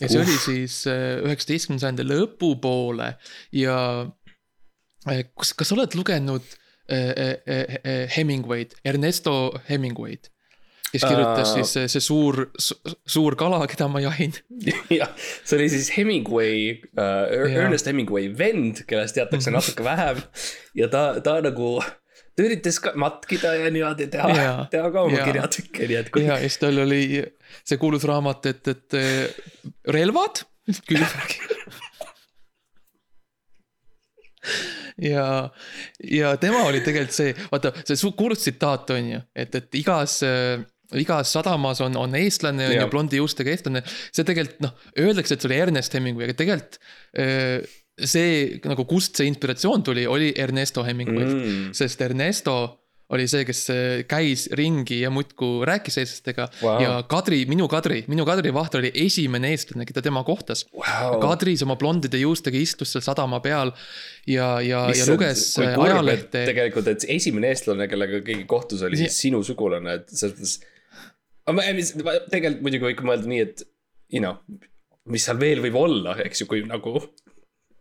[0.00, 0.24] ja see Uh.
[0.24, 3.10] oli siis äh, üheksateistkümnenda sajandi lõpupoole
[3.52, 3.76] ja
[5.10, 6.46] äh, kas, kas sa oled lugenud
[6.88, 7.36] äh, äh,
[7.84, 9.34] äh, Hemingway'd, Ernesto
[9.68, 10.30] Hemingway'd?
[10.90, 11.54] Kes kirjutas Äh.
[11.54, 12.40] siis see, see suur,
[13.06, 14.32] suur kala, keda ma jahin.
[15.00, 15.10] jah,
[15.44, 17.30] see oli siis Hemingway uh.
[17.50, 20.18] Ernest Hemingway vend, kellest teatakse natuke vähem.
[20.74, 21.76] ja ta, ta nagu,
[22.34, 26.34] ta üritas ka matkida ja niimoodi teha teha ka oma kirjatükke, nii et kui ja,
[26.38, 27.02] ja siis tal oli
[27.62, 29.40] see kuulus raamat, et, et äh,
[29.94, 30.42] relvad,
[30.88, 31.06] küll
[35.00, 35.24] ja,
[36.10, 40.20] ja tema oli tegelikult see, vaata see su- kuulus tsitaat on ju, et, et igas
[40.26, 40.60] äh,
[40.98, 43.84] igas sadamas on, on eestlane on ju blondi juustega eestlane.
[43.86, 46.80] see tegelikult noh, öeldakse, et see oli Ernest Hemingway, aga tegelikult
[47.18, 51.72] äh, see nagu, kust see inspiratsioon tuli, oli Ernesto Hemingway mm..
[51.76, 52.60] sest Ernesto
[53.10, 53.64] oli see, kes
[54.10, 56.82] käis ringi ja muudkui rääkis eestlastega wow.
[56.82, 61.18] ja Kadri, minu Kadri, minu Kadri Vaht oli esimene eestlane, keda tema kohtas Wow.
[61.22, 63.72] Kadris oma blondide juustega istus seal sadama peal
[64.28, 66.44] ja, ja, ja luges äh, ajalehte.
[66.48, 70.58] tegelikult, et esimene eestlane, kellega keegi kohtus, oli siis sinu sugulane, et selles mõttes.
[71.50, 73.64] Aga tegelikult muidugi võib ka mõelda nii, et
[74.10, 74.38] you know,
[75.10, 77.00] mis seal veel võib olla, eks ju, kui nagu.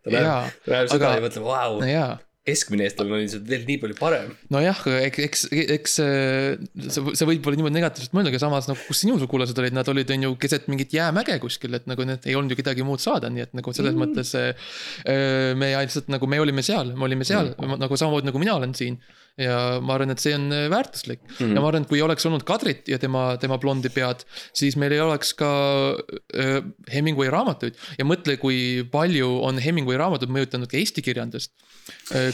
[0.03, 2.12] ta näeb ta näeb seda aga- ja mõtleb, vau, jaa,
[2.49, 4.32] keskmine eestlane on ilmselt veel nii palju parem.
[4.53, 5.43] nojah, eks, eks,
[5.75, 6.55] eks äh,
[6.88, 9.91] see, see võib olla niimoodi negatiivselt mõelda, aga samas nagu, kus sinu sugulased olid, nad
[9.91, 13.03] olid, on ju, keset mingit jäämäge kuskil, et nagu need ei olnud ju kedagi muud
[13.03, 14.05] saada, nii et nagu selles mm.
[14.05, 14.69] mõttes äh,
[15.03, 17.79] äh, me lihtsalt nagu me olime seal, me olime seal mm.
[17.84, 18.99] nagu samamoodi nagu mina olen siin.
[19.39, 21.56] Ja ma arvan, et see on äh, väärtuslik mm.
[21.56, 24.25] ja ma arvan, et kui oleks olnud Kadrit ja tema, tema blondi pead,
[24.56, 25.49] siis meil ei oleks ka
[25.95, 26.60] äh,
[26.91, 31.54] Hemingway raamatuid ja mõtle, kui palju on Hemingway raamatud mõjutanud ka eesti kirjandust.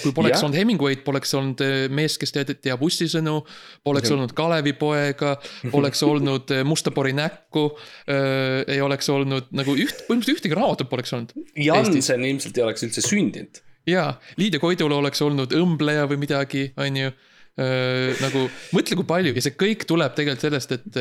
[0.03, 0.45] kui poleks Jah.
[0.47, 3.37] olnud Hemingway'd, poleks olnud äh, mees, kes teab, teab ussisõnu,
[3.85, 5.35] poleks olnud Kalevipoega,
[5.71, 7.67] poleks olnud äh, Musta pori näkku
[8.09, 11.35] äh,, ei oleks olnud nagu üht, põhimõtteliselt ühtegi raamatut poleks olnud.
[11.59, 13.61] Jansen ilmselt ei oleks üldse sündinud.
[13.89, 17.15] jaa, Liidia Koidula oleks olnud õmbleja või midagi, on ju.
[17.55, 18.41] nagu
[18.75, 20.97] mõtle, kui palju ja see kõik tuleb tegelikult sellest, et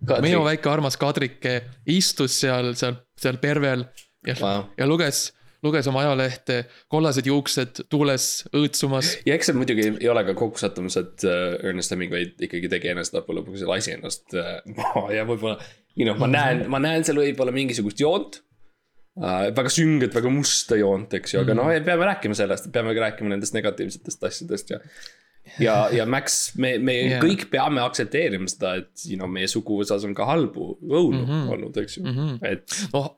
[0.00, 0.28] Kadri.
[0.28, 1.54] minu väike armas Kadrike
[1.88, 3.84] istus seal, seal, seal pervel
[4.26, 4.64] ja Vau.
[4.76, 5.30] ja luges,
[5.64, 9.14] luges oma ajalehte, kollased juuksed tuules õõtsumas.
[9.28, 13.64] ja eks see muidugi ei ole ka kokkusattumus, et Ernest Hemingway ikkagi tegi enesetapu lõpuks,
[13.68, 14.36] lasi ennast
[14.76, 15.58] maha ja võib-olla.
[15.96, 18.40] you know, ma näen, ma näen seal võib-olla mingisugust joont.
[19.18, 23.32] Väga sünget, väga musta joont, eks ju, aga noh, peame rääkima sellest, peame ka rääkima
[23.32, 24.78] nendest negatiivsetest asjadest ja.
[25.58, 27.24] ja, ja Max, me, me yeah.
[27.24, 31.54] kõik peame aktsepteerima seda, et you know, meie suguvõsas on ka halbu õunu mm -hmm.
[31.56, 32.52] olnud, eks ju mm, -hmm.
[32.52, 33.10] et noh,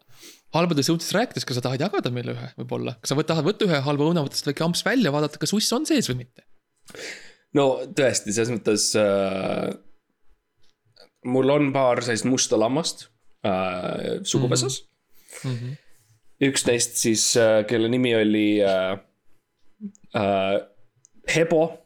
[0.57, 3.69] halbadest õudustest rääkides, kas sa tahad jagada meile ühe võib-olla, kas sa võt- tahad võtta
[3.69, 6.47] ühe halva õuna, võtta seda väike amps välja, vaadata, kas uss on sees või mitte?
[7.53, 9.77] no tõesti, selles mõttes äh,.
[11.25, 13.11] mul on paar sellist musta lammast
[13.45, 14.92] äh, suguvõsas mm.
[15.45, 15.77] Mm -hmm.
[16.49, 18.99] üks neist siis, kelle nimi oli äh,
[20.15, 20.61] äh,
[21.29, 21.79] Hebo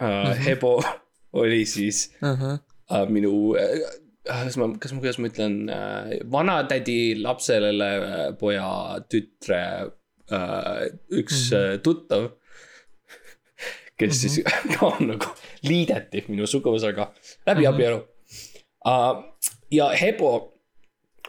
[0.00, 0.32] äh, mm.
[0.32, 0.34] -hmm.
[0.34, 0.82] Hebo
[1.32, 2.58] oli siis uh -huh.
[2.92, 3.80] äh, minu äh,,
[4.24, 9.90] kas ma, kas ma, kuidas ma ütlen äh,, vanatädi lapsele äh, poja tütre
[10.32, 11.78] äh, üks mm -hmm.
[11.78, 12.30] tuttav.
[13.96, 14.34] kes mm -hmm.
[14.34, 14.44] siis
[14.78, 15.26] ka nagu
[15.62, 17.12] liideti minu suguvõsaga
[17.46, 17.74] läbi mm -hmm.
[17.74, 17.96] abielu
[18.86, 19.24] uh,.
[19.70, 20.59] ja Hebo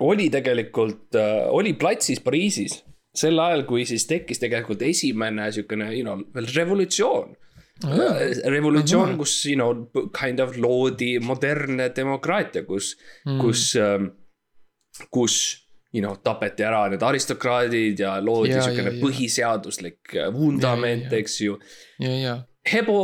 [0.01, 2.81] oli tegelikult uh,, oli platsis Pariisis
[3.15, 7.35] sel ajal, kui siis tekkis tegelikult esimene siukene, you know, veel revolutsioon
[7.81, 14.11] revolutsioon, kus you know kind of loodi modernne demokraatia, kus mm., kus, ähm,
[15.09, 15.37] kus
[15.91, 21.41] you know tapeti ära need aristokraadid ja loodi ja, siukene ja, põhiseaduslik äh, vundament, eks
[21.41, 21.57] ju.
[22.71, 22.99] Hebo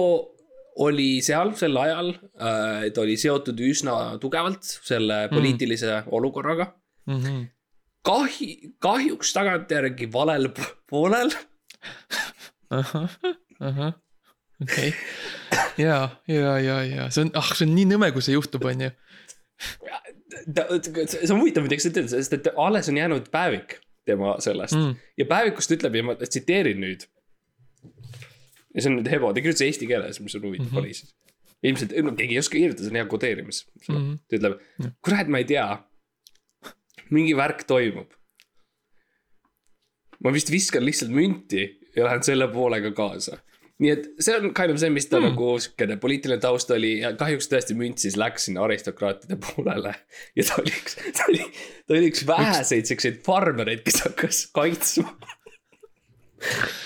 [0.86, 5.34] oli seal sel ajal, äh, ta oli seotud üsna tugevalt selle mm.
[5.34, 6.12] poliitilise mm.
[6.14, 6.70] olukorraga
[7.08, 7.22] mm.
[7.24, 7.46] -hmm.
[8.08, 10.50] kahi-, kahjuks tagantjärgi valel
[10.90, 11.32] poolel
[12.70, 13.10] ahah,
[13.60, 13.94] ahah
[14.62, 14.94] okei
[15.78, 18.88] ja, ja, ja, ja see on, ah, see on nii nõme, kui see juhtub, on
[18.88, 18.94] ju.
[20.48, 24.96] see on huvitav, mida sa ütled, sest et alles on jäänud päevik tema sellest mm.
[25.20, 27.06] ja päevikust ütleb ja ma tsiteerin nüüd.
[28.74, 30.82] ja see on nüüd Hebo, ta kirjutas eesti keeles, mis on huvitav mm -hmm.
[30.82, 31.16] Pariisis.
[31.64, 33.96] ilmselt, no keegi ei oska kirjutada, see on hea kodeerimis mm.
[33.96, 34.18] -hmm.
[34.28, 34.60] ta ütleb,
[35.02, 35.68] kurat, ma ei tea.
[37.12, 38.14] Mingi värk toimub.
[40.24, 43.38] ma vist viskan lihtsalt münti ja lähen selle poolega kaasa
[43.78, 45.32] nii et see on kind of see, mis ta hmm.
[45.32, 49.94] nagu siukene poliitiline taust oli ja kahjuks tõesti münt siis läks sinna aristokraatide poolele.
[50.38, 51.44] ja ta oli üks, ta oli,
[51.86, 55.14] ta oli üks väheseid siukseid farmereid, kes hakkas kaitsma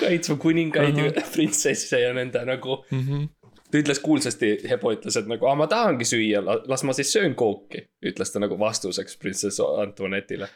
[0.01, 1.15] kaitsma kuningaid uh -huh.
[1.15, 2.99] ja printsesse ja nende nagu mm.
[2.99, 3.29] -hmm.
[3.71, 7.35] Ta ütles kuulsasti, Hebo ütles, et nagu, aa ma tahangi süüa, las ma siis söön
[7.39, 7.85] kooki.
[8.11, 10.49] ütles ta nagu vastuseks printsess Antoinette'ile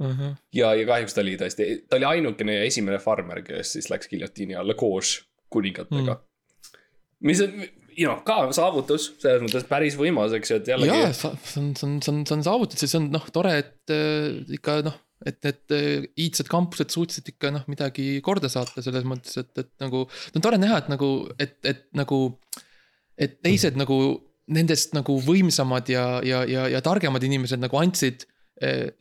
[0.00, 0.06] uh.
[0.06, 0.36] -huh.
[0.54, 4.08] ja, ja kahjuks ta oli tõesti, ta oli ainukene ja esimene farmer, kes siis läks
[4.08, 5.18] giljotiini alla koos
[5.50, 6.80] kuningatega mm..
[7.20, 7.60] mis on,
[7.98, 10.94] you know, ka saavutus, selles mõttes päris võimas, eks ju, et jällegi.
[10.94, 13.56] jaa, see on, see on, see on, see on saavutus ja see on noh, tore,
[13.64, 18.84] et äh, ikka noh, et need äh, iidsed kampused suutsid ikka noh, midagi korda saata
[18.84, 20.04] selles mõttes, et, et nagu.
[20.06, 21.10] on tore näha, et nagu,
[21.42, 22.20] et, et nagu,
[23.18, 23.82] et teised mm.
[23.82, 23.98] nagu
[24.54, 28.24] nendest nagu võimsamad ja, ja, ja, ja targemad inimesed nagu andsid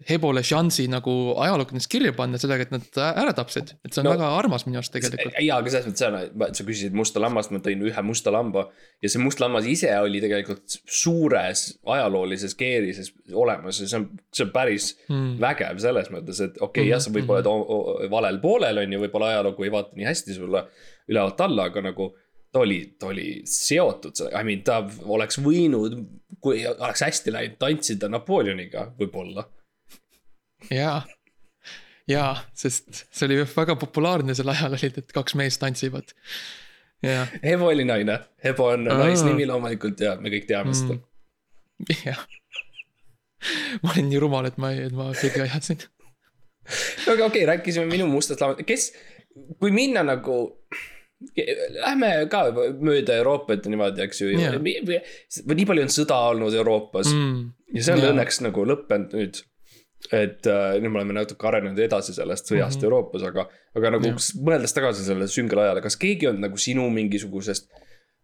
[0.10, 4.13] Hebole šansi nagu ajalookonnas kirja panna sellega, et nad ära tapsid, et see on no,
[4.13, 5.34] väga armas minu arust tegelikult.
[5.41, 8.67] jaa, aga selles mõttes, sa küsisid musta lammast, ma tõin ühe musta lamba.
[9.02, 14.46] ja see must lammas ise oli tegelikult suures ajaloolises keerises olemas ja see on, see
[14.46, 15.39] on päris hmm.
[15.41, 16.91] vägev selles mõttes, et okei okay, mm -hmm.
[16.93, 18.13] jah, sa võib-olla oled hmm.
[18.13, 20.67] valel poolel on ju, võib-olla ajalugu ei vaata nii hästi sulle
[21.10, 22.12] ülevalt alla, aga nagu
[22.52, 25.98] ta oli, ta oli seotud I mean ta oleks võinud,
[26.41, 29.47] kui oleks hästi läinud, tantsida Napoleoniga võib-olla.
[30.71, 31.02] jaa,
[32.10, 36.15] jaa, sest see oli väga populaarne sel ajal olid, et kaks meest tantsivad.
[37.43, 40.97] Hebo oli naine, Hebo on naisnimi loomulikult ja me kõik teame seda.
[40.97, 41.93] Mm..
[42.10, 42.23] jah,
[43.84, 45.86] ma olin nii rumal, et ma, et ma kõige ajasin.
[47.08, 48.89] aga okei okay,, rääkisime minu mustast laamast, kes,
[49.62, 50.39] kui minna nagu
[51.17, 54.58] Lähme ka mööda Euroopat ja niimoodi, eks ju yeah..
[54.62, 57.39] nii palju on sõda olnud Euroopas mm.
[57.73, 58.13] ja see on yeah.
[58.13, 59.41] õnneks nagu lõppenud nüüd.
[60.13, 62.86] et äh, nüüd me oleme natuke arenenud edasi sellest sõjast mm -hmm.
[62.86, 64.30] Euroopas, aga, aga nagu yeah.
[64.45, 67.71] mõeldes tagasi sellele süngele ajale, kas keegi on nagu sinu mingisugusest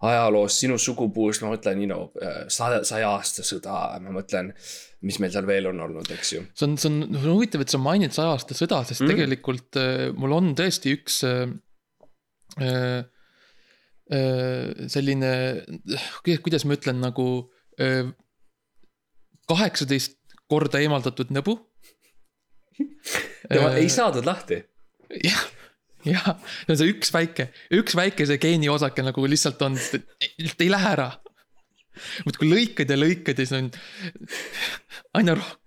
[0.04, 4.52] ajaloost, sinu sugupuust, ma mõtlen, you know, äh, saja, saja aasta sõda, ma mõtlen
[5.04, 6.46] mis meil seal veel on olnud, eks ju.
[6.56, 9.12] see on, see on, see on huvitav, et sa mainid saja aasta sõda, sest mm.
[9.14, 11.46] tegelikult äh, mul on tõesti üks äh,
[14.94, 15.32] selline,
[16.44, 17.28] kuidas ma ütlen, nagu
[17.82, 18.12] äh,
[19.50, 20.20] kaheksateist
[20.52, 21.58] korda eemaldatud nõbu.
[23.50, 24.62] ei saadud lahti.
[25.24, 25.44] jah,
[26.08, 26.30] jah,
[26.66, 29.78] see on see üks väike, üks väike see geeniosake nagu lihtsalt on,
[30.20, 31.10] ei lähe ära.
[32.26, 33.70] muudkui lõikad ja lõikad ja siis on
[35.20, 35.60] aina rohkem.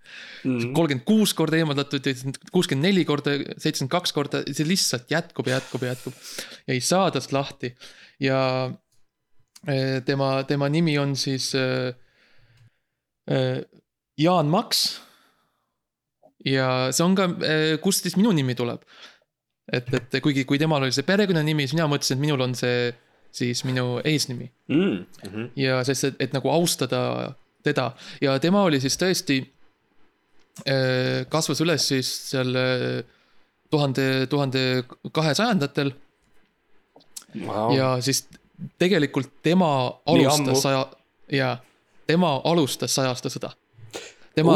[0.47, 2.13] Kolmkümmend kuus korda eemaldatud ja
[2.51, 6.13] kuuskümmend neli korda, seitsekümmend kaks korda, see lihtsalt jätkub ja jätkub ja jätkub.
[6.67, 7.73] ja ei saa tast lahti
[8.23, 8.39] ja
[9.67, 11.95] eh, tema, tema nimi on siis äh,
[13.31, 13.63] äh,
[14.17, 15.01] Jaan Maks.
[16.45, 17.27] ja see on ka,
[17.81, 18.85] kust siis minu nimi tuleb.
[19.73, 22.93] et, et kuigi, kui temal oli see perekonnanimi, siis mina mõtlesin, et minul on see
[23.37, 25.05] siis minu eesnimi mm.
[25.27, 25.51] -hmm.
[25.59, 29.56] ja sest, et, nagu austada teda ja tema oli siis tõesti Äh,
[31.29, 33.03] kasvas üles siis seal äh,
[33.69, 35.91] tuhande, tuhande kahesajandatel
[37.45, 37.75] wow..
[37.75, 38.25] ja siis
[38.79, 39.69] tegelikult tema
[40.05, 40.87] alustas saja,
[41.31, 41.57] ja
[42.07, 43.51] tema alustas saja aasta sõda.
[44.37, 44.53] tema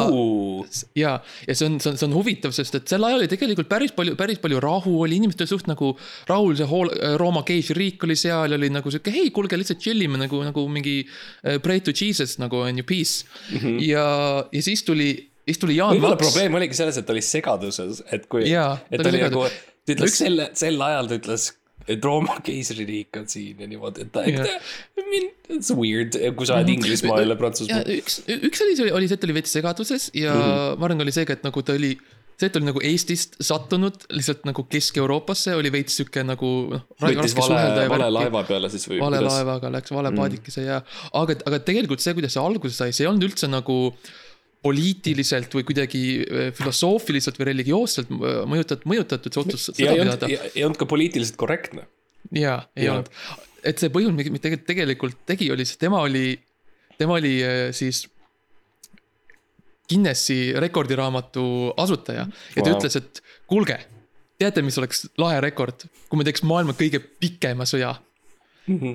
[0.96, 1.16] ja,
[1.48, 3.94] ja see on, see on, see on huvitav, sest et sel ajal oli tegelikult päris
[3.98, 5.96] palju, päris palju rahu oli, inimestel suht nagu
[6.30, 10.22] rahul, see hool, Rooma keisririik oli seal, oli nagu sihuke, hei, kuulge, lihtsalt chill ime
[10.22, 13.58] nagu, nagu mingi uh, pray to jesus nagu on ju, peace mm.
[13.58, 13.82] -hmm.
[13.90, 14.06] ja,
[14.54, 18.28] ja siis tuli, siis tuli Jaan võib-olla probleem oligi selles, et ta oli segaduses, et
[18.32, 19.48] kui, et ta oli nagu,
[19.86, 20.22] ta ütles Üks...
[20.26, 21.50] selle, sel ajal ta ütles
[21.90, 26.60] et Rooma keisririik on siin ja niimoodi, et ta I mean, it's weird, kui sa
[26.60, 26.78] oled mhm.
[26.78, 27.94] Inglismaal ja Prantsusmaal.
[27.98, 30.82] üks, üks oli, oli see, et ta oli veits segaduses ja mm -hmm.
[30.82, 31.96] ma arvan, oli see ka, et nagu ta oli
[32.42, 36.88] see, et ta oli nagu Eestist sattunud lihtsalt nagu Kesk-Euroopasse oli veits sihuke nagu noh.
[37.02, 39.02] võttis vale, vale laeva peale siis või?
[39.02, 39.38] vale kuidas?
[39.38, 40.22] laevaga läks vale mm.
[40.22, 40.82] paadikese ja,
[41.14, 43.78] aga, aga tegelikult see, kuidas see alguse sai, see ei olnud üldse nagu
[44.62, 49.70] poliitiliselt või kuidagi äh, filosoofiliselt või religioosselt äh, mõjutatud, mõjutatud see otsus.
[49.82, 51.88] ja ei olnud, ei olnud ka poliitiliselt korrektne.
[52.30, 52.96] ja, ei ja.
[52.96, 53.10] olnud,
[53.66, 56.36] et see põhjus, miks ta tegelikult tegi, oli see, tema oli,
[57.00, 58.08] tema oli äh, siis.
[59.92, 61.42] Guinessi rekordiraamatu
[61.84, 62.78] asutaja ja ta wow.
[62.78, 63.20] ütles, et
[63.50, 63.76] kuulge,
[64.40, 67.98] teate, mis oleks lahe rekord, kui me teeks maailma kõige pikema sõja
[68.70, 68.78] mm.
[68.78, 68.94] -hmm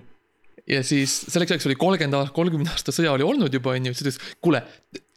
[0.66, 3.92] ja siis selleks ajaks oli kolmkümmend aastat, kolmekümne aasta sõja oli olnud juba, on ju,
[3.94, 4.62] siis ta ütles, kuule,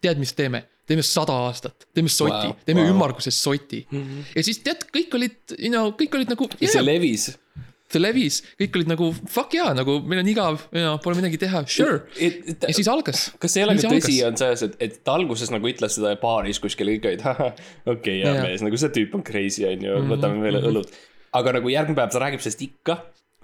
[0.04, 0.66] tead, mis teeme?
[0.90, 2.94] teeme sada aastat, teeme soti wow,, teeme wow.
[2.96, 4.00] ümmarguses soti mm.
[4.00, 4.30] -hmm.
[4.36, 6.72] ja siis tead, kõik olid, you know, kõik olid nagu yeah..
[6.72, 7.30] see levis
[7.90, 11.40] see levis, kõik olid nagu fuck jaa, nagu meil on igav, you know, pole midagi
[11.42, 12.04] teha, sure.
[12.20, 13.30] ja siis algas.
[13.42, 16.14] kas see ei ole ka tõsi, on selles, et, et ta alguses nagu ütles seda
[16.22, 17.26] baaris kuskil kõik olid,
[17.96, 18.44] okei hea yeah.
[18.46, 20.74] mees, nagu see tüüp on crazy, on ju, võtame veel mm -hmm.
[20.74, 21.00] õlut.
[21.40, 22.98] aga nagu järgmine päev ta räägib sellest ikka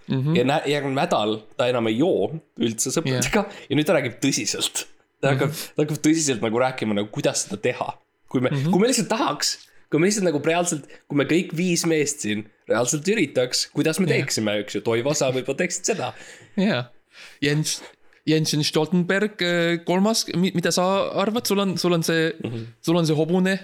[0.07, 0.21] mm.
[0.21, 0.37] -hmm.
[0.37, 3.63] ja järgmine nädal ta enam ei joo üldse sõpradega yeah.
[3.69, 4.85] ja nüüd ta räägib tõsiselt.
[5.25, 5.75] Ta hakkab -hmm.
[5.75, 7.89] ta hakkab tõsiselt nagu rääkima nagu kuidas seda teha.
[8.29, 8.71] kui me mm, -hmm.
[8.71, 9.57] kui me lihtsalt tahaks,
[9.89, 14.07] kui me lihtsalt nagu reaalselt, kui me kõik viis meest siin reaalselt üritaks, kuidas me
[14.09, 16.13] teeksime yeah., eks ju, Toivo, sa võib-olla teeksid seda.
[16.57, 16.81] jaa,
[17.41, 17.77] Jens,
[18.25, 20.85] Jensen Stoltenberg, äh, kolmas, mida sa
[21.21, 22.67] arvad, sul on, sul on see mm, -hmm.
[22.81, 23.59] sul on see hobune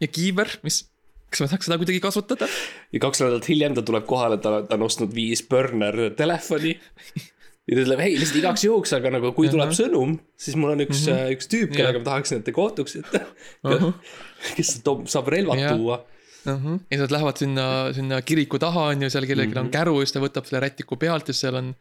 [0.00, 0.86] ja kiiver, mis
[1.30, 2.48] kas ma saaks seda kuidagi kasutada?
[2.92, 6.76] ja kaks nädalat hiljem ta tuleb kohale, ta, ta on ostnud viis burner telefoni.
[7.66, 10.84] ja ta ütleb, hei, lihtsalt igaks juhuks, aga nagu kui tuleb sõnum, siis mul on
[10.86, 11.36] üks mm, -hmm.
[11.36, 13.22] üks tüüp, kellega ma tahaksin, et te kohtuksite
[13.66, 13.72] uh.
[13.72, 13.92] -huh.
[14.58, 15.74] kes toob, saab relvad ja.
[15.74, 16.52] tuua uh.
[16.52, 16.78] -huh.
[16.78, 19.60] ja siis nad lähevad sinna, sinna kiriku taha, on ju, seal kellelgi mm -hmm.
[19.60, 19.76] on mhm.
[19.78, 21.74] käru ja siis ta võtab selle rätiku pealt ja seal on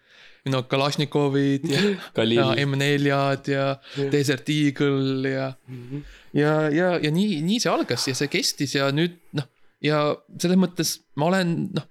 [0.46, 1.82] no Kalašnikovid ja,
[2.38, 3.66] ja M4-d ja
[4.12, 6.04] Desert Eagle ja mm, -hmm.
[6.34, 9.48] ja, ja, ja nii, nii see algas ja see kestis ja nüüd noh,
[9.82, 11.90] ja selles mõttes ma olen noh.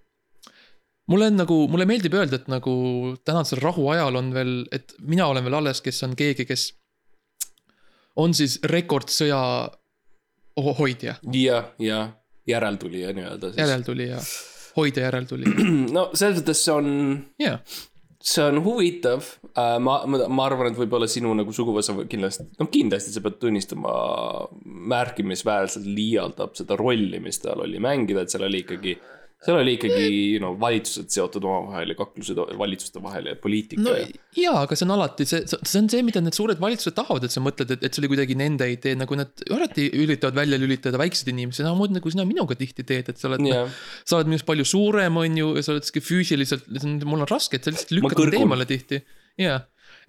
[1.10, 2.74] Mulle on nagu, mulle meeldib öelda, et nagu
[3.26, 6.68] tänasel rahuajal on veel, et mina olen veel alles, kes on keegi, kes
[8.20, 9.40] on siis rekordsõja
[10.78, 11.16] hoidja.
[11.32, 12.04] ja, ja
[12.46, 13.58] järeltulija nii-öelda siis.
[13.58, 14.20] järeltulija,
[14.76, 15.56] hoidja järeltulija.
[15.96, 16.94] no selles mõttes see on
[17.42, 17.60] yeah
[18.24, 22.70] see on huvitav uh,, ma, ma, ma arvan, et võib-olla sinu nagu suguvõsa kindlasti, noh
[22.72, 23.92] kindlasti sa pead tunnistama,
[24.64, 28.96] märkimisväärselt liialdab seda rolli, mis tal oli mängida, et seal oli ikkagi
[29.44, 30.06] seal oli ikkagi
[30.42, 34.06] no valitsused seotud omavahel ja kaklused valitsuste vahel ja poliitika no, ja.
[34.38, 37.34] jaa, aga see on alati see, see on see, mida need suured valitsused tahavad, et
[37.34, 41.00] sa mõtled, et, et see oli kuidagi nende idee, nagu nad alati üritavad välja lülitada
[41.00, 44.48] väikseid inimesi, samamoodi nagu sina minuga tihti teed, et sa oled yeah., sa oled minust
[44.48, 46.66] palju suurem, on ju, ja sa oled sihuke füüsiliselt,
[47.04, 49.04] mul on raske, et sa lihtsalt lükkad mind eemale tihti,
[49.40, 49.60] jaa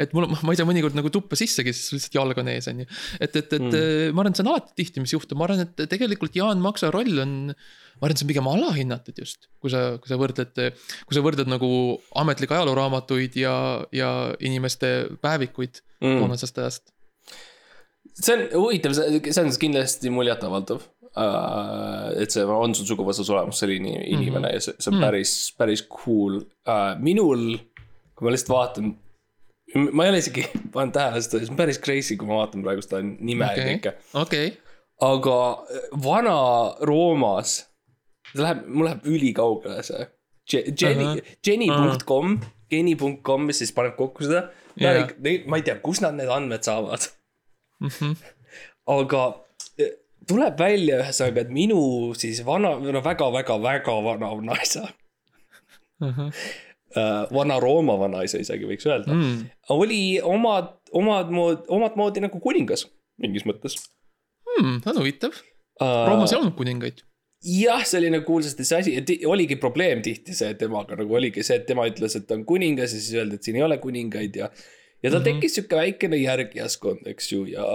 [0.01, 2.81] et mul, ma ei saa mõnikord nagu tuppa sissegi, sest lihtsalt jalg on ees, on
[2.83, 2.87] ju.
[3.19, 4.15] et, et, et mm.
[4.15, 6.91] ma arvan, et see on alati tihti, mis juhtub, ma arvan, et tegelikult Jaan Maksa
[6.91, 7.35] roll on
[7.95, 10.57] ma arvan, et see on pigem alahinnatud just, kui sa, kui sa võrdled,
[11.07, 11.69] kui sa võrdled nagu
[12.21, 13.55] ametlikke ajalooraamatuid ja,
[13.95, 14.09] ja
[14.43, 14.91] inimeste
[15.23, 16.19] päevikuid mm.
[16.19, 16.91] toonasest ajast.
[18.15, 20.83] see on huvitav, see on kindlasti muljetavaldav
[21.15, 22.11] uh,.
[22.19, 24.53] et see on sul suguvõsas olemas, selline inimene mm -hmm.
[24.53, 25.07] ja see, see on mm.
[25.07, 26.93] päris, päris cool uh,.
[26.99, 27.55] minul,
[28.15, 28.93] kui ma lihtsalt vaatan
[29.91, 32.83] ma ei ole isegi pannud tähele seda, see on päris crazy, kui ma vaatan praegu
[32.85, 33.63] seda nime okay.
[33.63, 33.95] ja kõike.
[34.13, 34.59] okei okay.
[35.07, 35.39] aga
[36.03, 36.37] vana
[36.87, 37.61] Roomas
[38.35, 40.11] see läheb, mul läheb ülikaugele see.
[40.45, 42.35] Jenny, Jenny.com,
[42.69, 44.43] Jenny.com, mis siis paneb kokku seda
[44.77, 45.09] yeah..
[45.47, 47.07] ma ei tea, kust nad need andmed saavad
[47.79, 47.87] mm.
[47.87, 48.13] -hmm.
[48.95, 49.23] aga
[49.79, 49.89] e,
[50.27, 51.79] tuleb välja ühesõnaga, et minu
[52.17, 54.87] siis vana, no väga-väga-väga vana vanaisa
[56.01, 56.11] uh.
[56.11, 56.31] -huh.
[56.95, 62.39] Uh, vana Rooma vanaisa isegi võiks öelda mm., oli omad, omad moodi, omat moodi nagu
[62.39, 62.85] kuningas
[63.19, 63.75] mingis mõttes
[64.47, 64.79] hmm,.
[64.83, 66.05] see on huvitav uh,.
[66.07, 67.03] Roomas ei olnud kuningaid
[67.45, 71.43] jah, see oli nagu kuulsasti see asi, et oligi probleem tihti see temaga nagu oligi
[71.45, 73.77] see, et tema ütles, et ta on kuningas ja siis öeldi, et siin ei ole
[73.83, 74.49] kuningaid ja.
[75.03, 75.29] ja tal mm -hmm.
[75.29, 77.65] tekkis sihuke väikene järgijaskond, eks ju, ja.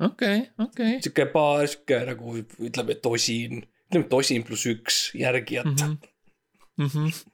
[0.00, 1.00] okei okay,, okei okay..
[1.04, 2.36] sihuke paar sihuke nagu
[2.70, 5.76] ütleme tosin, ütleme tosin pluss üks järgijat mm.
[5.76, 5.96] -hmm.
[6.76, 7.24] Mm -hmm.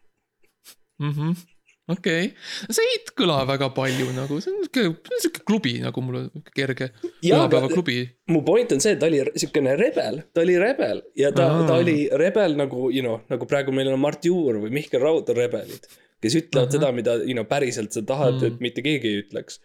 [0.98, 1.51] Mm -hmm.
[1.90, 6.20] Okei okay., see ei kõla väga palju nagu, see on sihuke, sihuke klubi nagu mul
[6.20, 7.98] on kerge pühapäevaklubi.
[8.30, 11.80] mu point on see, et ta oli siukene rebel, ta oli rebel ja ta ta
[11.82, 15.38] oli rebel nagu, you know, nagu praegu meil on Mart Juur või Mihkel Raud on
[15.38, 15.90] rebelid.
[16.22, 16.76] kes ütlevad Ahah.
[16.78, 18.46] seda, mida, you know, päriselt sa tahad Mm.
[18.46, 19.58] et mitte keegi ei ütleks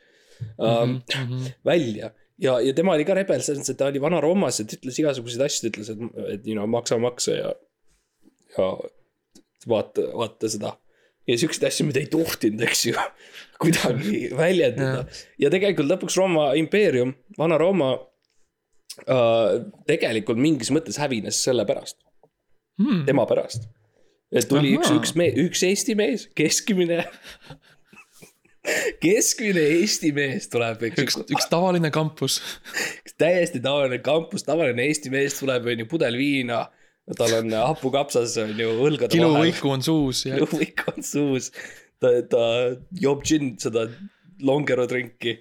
[0.58, 1.02] um,.
[1.66, 5.00] välja ja, ja tema oli ka rebel selles mõttes, et ta oli Vana-Roomas, et ütles
[5.02, 6.04] igasuguseid asju, ütles, et,
[6.34, 7.54] et you know, maksa makse ja,
[8.58, 8.68] ja
[9.70, 10.76] vaata, vaata seda.
[11.28, 12.98] Ja siukseid asju, mida ei tohtinud, eks ju,
[13.62, 15.08] kuidagi väljendada.
[15.42, 17.94] ja tegelikult lõpuks Rooma impeerium, Vana-Rooma
[19.06, 19.58] äh,
[19.90, 22.00] tegelikult mingis mõttes hävines selle pärast,
[22.78, 23.08] Hmm.
[23.08, 23.64] tema pärast.
[24.32, 25.00] et tuli üks, Ahaa.
[25.00, 27.00] üks mees, üks Eesti mees, keskmine
[29.04, 32.40] keskmine Eesti mees tuleb, eks üks, üks tavaline kampus.
[33.22, 36.66] täiesti tavaline kampus, tavaline Eesti mees tuleb, on ju, pudel viina.
[37.16, 41.52] Tal on hapukapsas on ju õlgade kiluvõiku on suus ja kiluvõik on suus.
[42.04, 42.44] ta, ta
[43.02, 43.88] joob džinn seda
[44.44, 45.38] Longero drinki.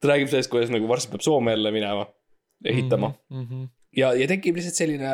[0.00, 2.06] ta räägib sellest, kuidas nagu varsti peab Soome jälle minema,
[2.64, 3.44] ehitama mm.
[3.44, 3.68] -hmm.
[3.96, 5.12] ja, ja tekib lihtsalt selline,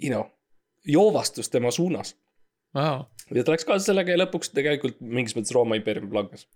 [0.00, 0.30] you know,
[0.86, 2.16] joovastus tema suunas.
[3.34, 6.46] Ja ta läks kaasa sellega ja lõpuks tegelikult mingis mõttes Rooma impeerium langes.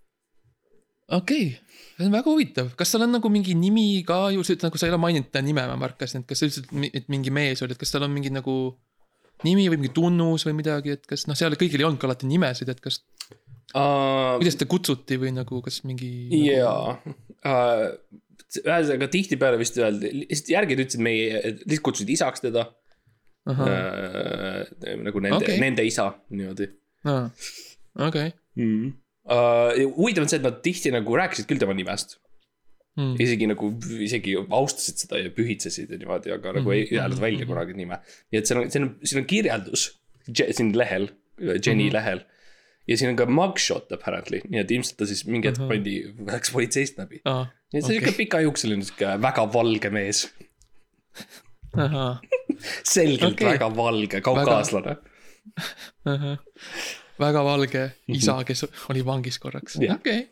[1.13, 1.65] Okei okay.,
[1.95, 4.93] see on väga huvitav, kas seal on nagu mingi nimi ka ju, nagu sa ei
[4.93, 7.81] ole maininud ta nime, ma märkasin, et kas sa ütlesid, et mingi mees oli, et
[7.81, 8.55] kas tal on mingi nagu
[9.45, 12.71] nimi või mingi tunnus või midagi, et kas noh, seal kõigil ei olnudki alati nimesid,
[12.71, 13.01] et kas,
[13.71, 16.43] kuidas ta kutsuti või nagu, kas mingi nagu...
[16.51, 16.97] jaa,
[18.63, 22.69] ühesõnaga tihtipeale vist öeldi, lihtsalt järgi ütlesid meie, lihtsalt kutsusid isaks teda.
[23.45, 26.65] nagu nende okay., nende isa niimoodi
[28.07, 28.93] okei, mm..
[29.25, 32.19] Uh, huvitav on see, et nad tihti nagu rääkisid küll tema nimest,
[32.95, 33.15] Hmm.
[33.19, 33.67] isegi nagu,
[34.05, 37.49] isegi austasid seda ja pühitsesid ja niimoodi, aga nagu ei Mhm, öelnud mhm, välja mhm.
[37.49, 37.97] kunagi nime.
[38.31, 39.83] nii et seal on, siin on, siin on kirjeldus
[40.29, 41.09] Je- siin lehel,
[41.65, 41.93] Jenny Mhm.
[41.93, 42.21] lehel.
[42.87, 45.67] ja siin on ka mugshot apparently, nii et ilmselt ta siis mingi hetk Mhm.
[45.69, 45.95] pandi,
[46.31, 47.19] läks politseist läbi.
[47.25, 48.13] aa, nii et see on Okei.
[48.13, 50.29] siuke pikajuukseline, siuke väga valge mees,
[52.95, 53.47] selgelt okay.
[53.57, 54.95] väga valge kaukaaslane.
[57.21, 60.25] Väga valge isa, kes oli vangis korraks, okei.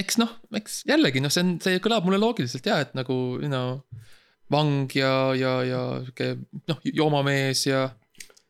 [0.00, 3.48] eks noh, eks jällegi noh, see on, see kõlab mulle loogiliselt ja, et nagu you
[3.50, 3.78] know,
[4.52, 6.30] vang ja, ja, ja sihuke
[6.70, 7.86] noh, joomamees ja.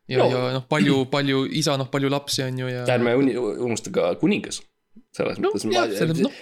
[0.08, 0.24] ja No.
[0.32, 2.86] ja noh, palju, palju isa, noh palju lapsi on ju ja.
[2.94, 4.62] ärme unusta ka kuningas,
[5.12, 5.66] selles no mõttes.
[5.74, 6.32] jah, selles noh,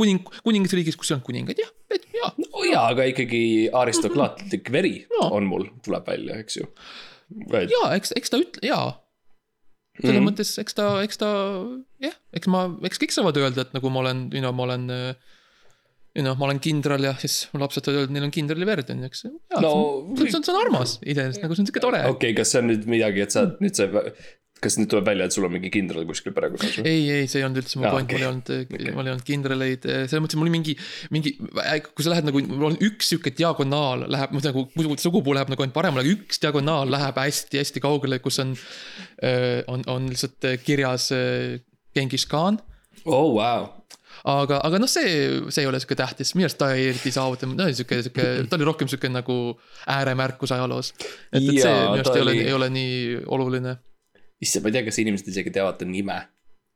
[0.00, 2.32] kuning, kuningasriigis, kus on kuningaid jah, et jaa.
[2.42, 5.28] no jaa, aga ikkagi aristokraatlik veri No.
[5.38, 6.66] on mul, tuleb välja, eks ju.
[7.54, 8.88] jaa, eks, eks ta ütle, jaa.
[9.94, 10.18] Selles mm.
[10.18, 10.28] -hmm.
[10.30, 11.30] mõttes, eks ta, eks ta
[12.02, 14.90] jah, eks ma, eks kõik saavad öelda, et nagu ma olen, know, ma olen.
[16.14, 18.90] You know, ma olen kindral ja siis mu lapsed võivad öelda, neil on kindrali verd
[18.92, 19.24] on ju, eks.
[19.26, 22.12] No- see, on, see, on, see on armas iseenesest, nagu see on siuke tore okei
[22.12, 23.88] okay,, kas see on nüüd midagi, et sa nüüd sa,
[24.64, 26.86] kas nüüd tuleb välja, et sul on mingi kindral kuskil perekonnas või?
[26.90, 29.28] ei, ei, see ei olnud üldse mu point, mul ei olnud okay., mul ei olnud
[29.28, 30.76] kindraleid, selles mõttes, et mul oli mingi,
[31.14, 31.34] mingi,
[31.90, 34.66] kui sa lähed nagu, mul on üks sihuke diagonaal läheb nagu,
[35.00, 38.54] sugupuu läheb nagu ainult paremale, aga üks diagonaal läheb hästi-hästi kaugele, kus on,
[39.70, 41.60] on, on lihtsalt äh, kirjas äh,
[41.94, 42.60] Genghis Khan
[43.04, 43.68] oh, wow.
[44.24, 45.14] aga, aga noh, see,
[45.52, 48.58] see ei ole sihuke tähtis, minu arust ta ei eriti saavutanud, no sihuke, sihuke, ta
[48.58, 49.38] oli rohkem sihuke nagu
[49.90, 50.94] ääremärkus ajaloos.
[51.32, 52.94] et, et see minu arust ei ole ei ole nii
[53.36, 53.76] oluline.
[54.42, 56.18] issand, ma ei tea, kas inimesed isegi teavad ta nime.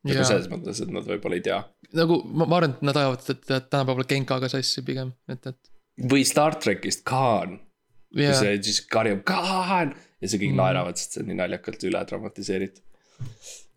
[0.07, 1.59] nagu selles mõttes, et nad võib-olla ei tea.
[1.99, 5.59] nagu ma, ma arvan, et nad ajavad teda tänapäeval Genkaga sassi pigem, et, et.
[6.13, 7.59] või Star trackist Khan,
[8.15, 10.61] kui jaa, see siis karjub Khan ja see kõik Mm.
[10.63, 12.83] naeravad, sest see on nii naljakalt üle dramatiseeritud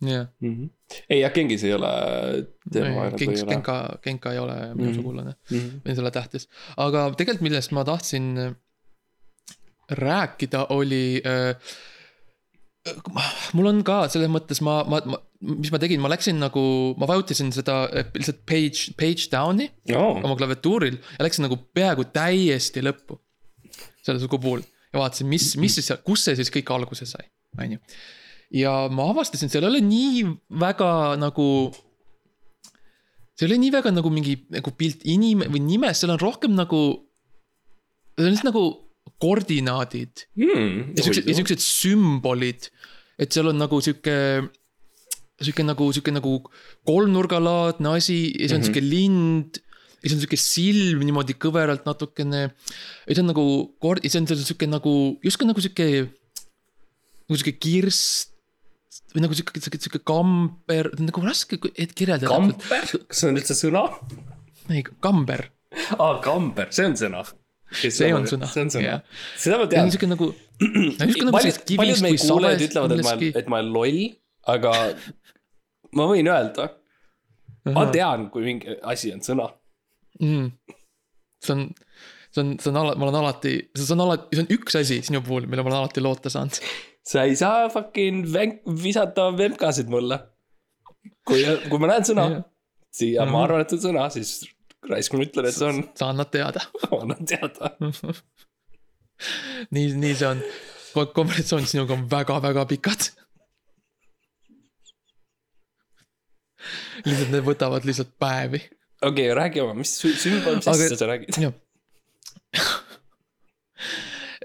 [0.01, 0.27] jaa.
[0.39, 0.53] mm.
[0.53, 0.69] -hmm.
[1.09, 1.91] ei jah, Genghis ei ole
[2.37, 2.47] ei
[3.17, 3.99] Genka, ole.
[4.03, 4.95] Genka, ei ole minu Mhm.
[4.95, 5.81] sugulane Mm -hmm.
[5.85, 8.55] või ole tähtis, aga tegelikult, millest ma tahtsin
[9.89, 11.55] rääkida, oli äh,.
[13.53, 16.61] Mul on ka selles mõttes ma, ma, ma, mis ma tegin, ma läksin nagu,
[16.97, 20.17] ma vajutasin seda äh, lihtsalt page, page down'i Oh.
[20.23, 23.19] oma klaviatuuril ja läksin nagu peaaegu täiesti lõppu.
[24.01, 27.27] selle sugu puhul ja vaatasin, mis, mis siis, kus see siis kõik alguse sai,
[27.61, 27.79] on ju.
[28.63, 30.25] ja ma avastasin, seal ei ole nii
[30.63, 30.91] väga
[31.21, 31.47] nagu.
[33.37, 36.57] see ei ole nii väga nagu mingi nagu pilt inim- või nimest, seal on rohkem
[36.57, 36.81] nagu.
[38.17, 38.65] Need on lihtsalt nagu
[39.21, 42.69] koordinaadid Mm, ja siuksed, ja siuksed sümbolid,
[43.21, 44.15] et seal on nagu sihuke,
[45.41, 46.37] sihuke nagu, sihuke nagu
[46.89, 48.65] kolmnurgalaadne asi ja siis on mm -hmm.
[48.65, 49.61] sihuke lind.
[50.01, 52.41] ja siis on sihuke silm niimoodi kõveralt natukene.
[53.07, 53.45] ja see on nagu
[53.83, 56.09] kord-, ja see on sihuke nagu, justkui nagu sihuke,
[57.29, 58.31] nagu sihuke kirst.
[59.13, 62.31] või nagu sihuke, sihuke, sihuke kamber, nagu raske et kirjeldada.
[62.31, 63.83] kamper, kas see on üldse sõna?
[64.69, 65.51] ei, kamber,
[65.99, 67.23] aa, kamber, see on sõna.
[67.71, 68.49] See on sõna.
[68.51, 69.01] see on sõna jah,
[69.39, 69.91] seda ma tean on.
[69.93, 70.27] sihuke nagu.
[71.35, 74.01] paljud, paljud meie kuulajad ütlevad, et ma, et ma olen loll,
[74.53, 74.73] aga
[75.97, 76.67] ma võin öelda,
[77.75, 79.47] ma tean, kui mingi asi on sõna.
[80.19, 80.51] mm..
[81.41, 81.65] see on,
[82.29, 85.01] see on, see on ala-, ma olen alati, see on alati, see on üks asi
[85.07, 86.61] sinu puhul, mille ma olen alati loota saanud.
[87.07, 90.19] sa ei saa fucking venk-, visata vemkasid mulle.
[91.25, 92.41] kui, kui ma näen sõna Jah.
[93.07, 93.31] ja Mhm.
[93.33, 94.35] ma arvan, et see on sõna, siis
[94.89, 96.63] raisk ma ütlen, et see on, sa annad teada.
[97.01, 97.71] annan teada.
[99.75, 100.39] nii, nii see on.
[101.15, 103.11] konversatsioonid sinuga on väga-väga pikad.
[107.05, 108.59] lihtsalt need võtavad lihtsalt päevi.
[109.01, 111.29] okei okay,, räägi oma, mis sü- sümbol, mis Aga- asja sa räägid?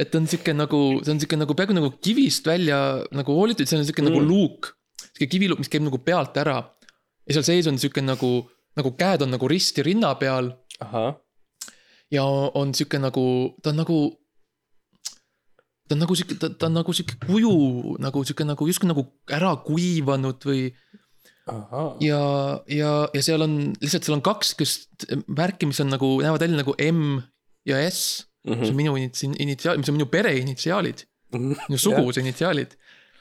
[0.00, 2.78] et ta on sihuke nagu, see on sihuke nagu peaaegu nagu kivist välja
[3.16, 4.08] nagu hoolitud, see on sihuke mm.
[4.10, 4.28] nagu Mm.
[4.30, 4.72] luuk.
[5.12, 6.58] sihuke kiviluuk, mis käib nagu pealt ära.
[7.26, 8.32] ja seal sees on sihuke nagu,
[8.76, 10.52] nagu käed on nagu risti rinna peal.
[12.12, 12.24] Ja
[12.54, 13.98] on sihuke nagu, ta on nagu.
[15.88, 19.06] ta on nagu sihuke, ta, ta on nagu sihuke kuju nagu sihuke nagu justkui nagu
[19.30, 20.68] ära kuivanud või
[21.46, 22.20] ahah, ja,
[22.66, 26.58] ja, ja seal on lihtsalt seal on kaks sihukest märki, mis on nagu, näevad välja
[26.58, 27.20] nagu M
[27.66, 28.26] ja S.
[28.46, 28.60] Mhm.
[28.60, 31.00] mis on minu initsi-, initsiaal, mis on minu pere initsiaalid,
[31.34, 32.76] minu suguvõsa initsiaalid.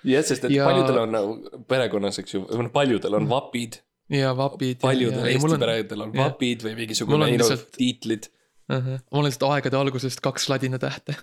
[0.06, 0.62] Jah, sest et ja...
[0.62, 3.80] Ja- paljudel on nagu perekonnas, eks ju, või noh, paljudel on vapid,
[4.10, 4.82] ja vapid.
[4.82, 8.28] paljudel Eesti peredel on vapid või Mul mingisugune lihtsalt- tiitlid.
[8.70, 8.76] uh.
[8.76, 9.00] -huh.
[9.12, 11.16] mul on lihtsalt aegade algusest kaks ladina tähte.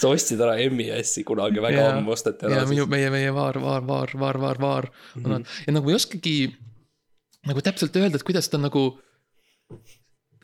[0.00, 1.96] sa ostsid ära M-i ja S-i kunagi väga Jaa.
[1.98, 2.68] ammu osteti ja ära.
[2.68, 5.24] minu, meie, meie vaar, vaar, vaar, vaar, vaar, vaar mm.
[5.24, 5.46] -hmm.
[5.66, 6.36] ja nagu ei oskagi
[7.48, 8.84] nagu täpselt öelda, et kuidas ta nagu.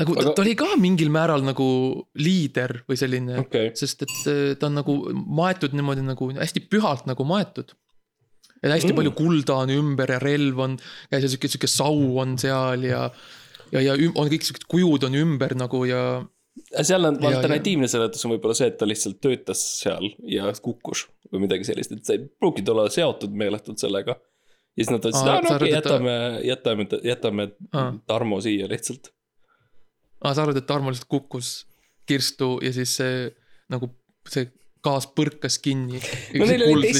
[0.00, 0.32] nagu Aga- Aga...
[0.34, 1.68] ta oli ka mingil määral nagu
[2.16, 7.08] liider või selline okay., sest et äh, ta on nagu maetud niimoodi nagu hästi pühalt
[7.10, 7.74] nagu maetud.
[8.62, 8.96] Et hästi Mm.
[9.00, 10.78] palju kulda on ümber ja relv on,
[11.12, 13.06] ja sihuke, sihuke sau on seal ja.
[13.72, 16.02] ja, ja on kõik siuksed kujud on ümber nagu ja
[16.82, 21.06] seal on Ja- alternatiivne seletus on võib-olla see, et ta lihtsalt töötas seal ja kukkus
[21.32, 24.16] või midagi sellist, et sa ei pruukinud olla seotud meeletult sellega.
[24.76, 27.92] ja siis nad ütlesid, Aa, aa no okei, jätame, jätame, jätame Aa.
[28.06, 29.08] Tarmo siia lihtsalt.
[30.24, 30.34] ah,.
[30.34, 31.66] sa arvad, et Tarmo lihtsalt kukkus
[32.06, 33.30] kirstu ja siis see
[33.70, 33.88] nagu
[34.28, 34.50] see
[34.84, 36.00] gaas põrkas kinni.
[36.34, 36.92] No oli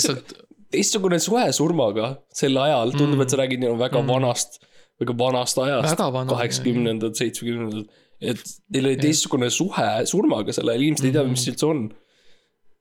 [0.73, 4.13] teistsugune- suhe surmaga sel ajal, tundub mm., et sa räägid nagu väga Mm.
[4.15, 4.61] vanast,
[5.01, 5.97] väga vanast ajast,
[6.31, 7.89] kaheksakümnendad, seitsmekümnendad.
[8.21, 11.91] et neil oli teistsugune suhe surmaga sel ajal, inimesed ei tea, mis see üldse on.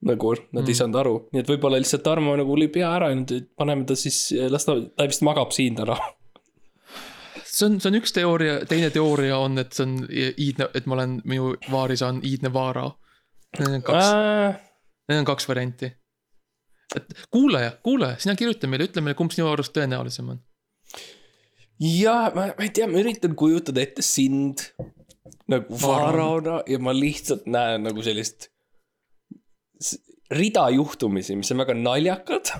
[0.01, 0.69] nagu nad mm.
[0.69, 3.83] ei saanud aru, nii et võib-olla lihtsalt Tarmo nagu lõi pea ära ja nüüd paneme
[3.83, 5.97] ta siis, las ta, ta vist magab siin täna.
[7.43, 10.95] see on, see on üks teooria, teine teooria on, et see on iidne, et ma
[10.95, 12.85] olen, minu vaaris on iidne vaara.
[13.59, 14.09] Need on kaks,
[15.09, 15.91] need on kaks varianti.
[16.95, 20.39] Et kuulaja, kuulaja, sina kirjuta meile, ütle meile, kumb sinu arust tõenäolisem on.
[21.79, 24.65] ja ma, ma ei tea, ma üritan kujutada ette sind
[25.49, 28.49] nagu faraona ja ma lihtsalt näen nagu sellist
[30.31, 32.53] rida juhtumisi, mis on väga naljakad,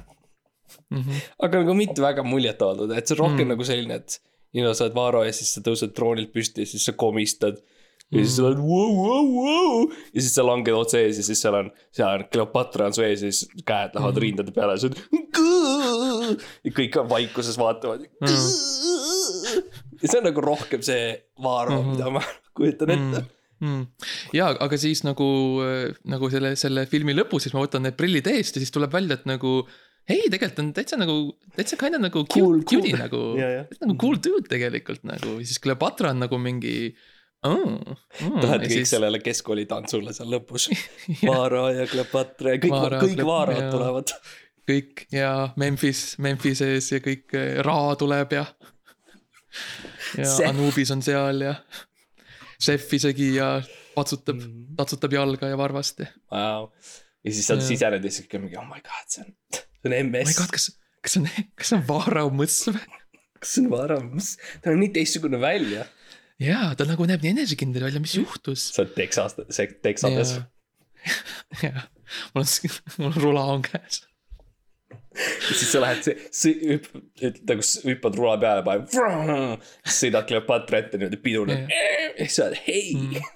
[0.89, 1.21] Mm -hmm.
[1.45, 3.43] aga nagu mitte väga muljetavaldavad, et see on rohkem Mm.
[3.43, 3.49] mm.
[3.53, 4.21] nagu selline, et
[4.53, 7.61] you know, sa oled Vaaro ja siis sa tõused troonilt püsti ja siis sa komistad.
[8.09, 9.81] Ja siis sa oled vau, vau, vau
[10.13, 13.03] ja siis sa langed otse ees ja siis seal on, seal on Cleopatra on su
[13.05, 14.23] ees ja siis käed lähevad mm.
[14.25, 16.45] rindade peale ja sa oled.
[16.65, 21.11] ja kõik on vaikuses vaatavad ja see on nagu rohkem see
[21.43, 22.23] Vaaro mm, mida ma
[22.57, 23.35] kujutan ette mm..
[23.59, 23.83] Mm.
[24.31, 25.27] ja, aga siis nagu,
[26.07, 29.17] nagu selle, selle filmi lõpus, siis ma võtan need prillid eest ja siis tuleb välja,
[29.19, 29.51] et nagu
[30.09, 31.17] hei, tegelikult on täitsa nagu,
[31.57, 32.81] täitsa kinda nagu cute Cool, cool,, cool.
[32.87, 33.63] cute'i nagu Ja, ja.
[33.83, 36.93] nagu cool dude tegelikult nagu, siis Cleopatra on nagu mingi
[37.47, 37.95] oh,.
[38.19, 38.91] Mm, Lähed kõik siis...
[38.93, 40.69] sellele keskkoolitantsule seal lõpus.
[41.29, 43.71] Vaaro ja Cleopatra ja kõik, kõik Vaarod jaa.
[43.73, 44.15] tulevad.
[44.69, 48.45] kõik ja Memphis, Memphises ja kõik eh, Ra tuleb ja.
[50.17, 51.55] ja See- Anubis on seal ja.
[52.59, 53.53] Chef isegi ja
[53.95, 54.47] patsutab mm.
[54.47, 54.75] -hmm.
[54.77, 56.09] tatsutab jalga ja varvasti.
[56.31, 56.69] Wow.
[57.23, 59.93] ja siis sa sisened ja siis on mingi oh my god, see on, see on
[59.93, 60.51] oh my MS god,.
[60.51, 60.71] kas,
[61.01, 62.99] kas see on, kas see on Vaarau mõss või?
[63.39, 64.33] kas see on Vaaramus?
[64.61, 65.85] ta on nii teistsugune välja.
[66.39, 68.69] jaa, ta nagu näeb nii enesekindel välja, mis juhtus?
[68.75, 69.35] sa oled Texas,
[69.83, 70.35] Texades.
[71.63, 71.83] jaa,
[72.35, 74.01] mul on, mul on rula on käes.
[75.19, 76.79] ja siis sa lähed, see,
[77.49, 79.65] nagu hüppad rula peale, paned,
[79.99, 81.71] sõidad Cleopatra ette niimoodi piduned.
[81.75, 83.29] ja siis sa oled hei Mm.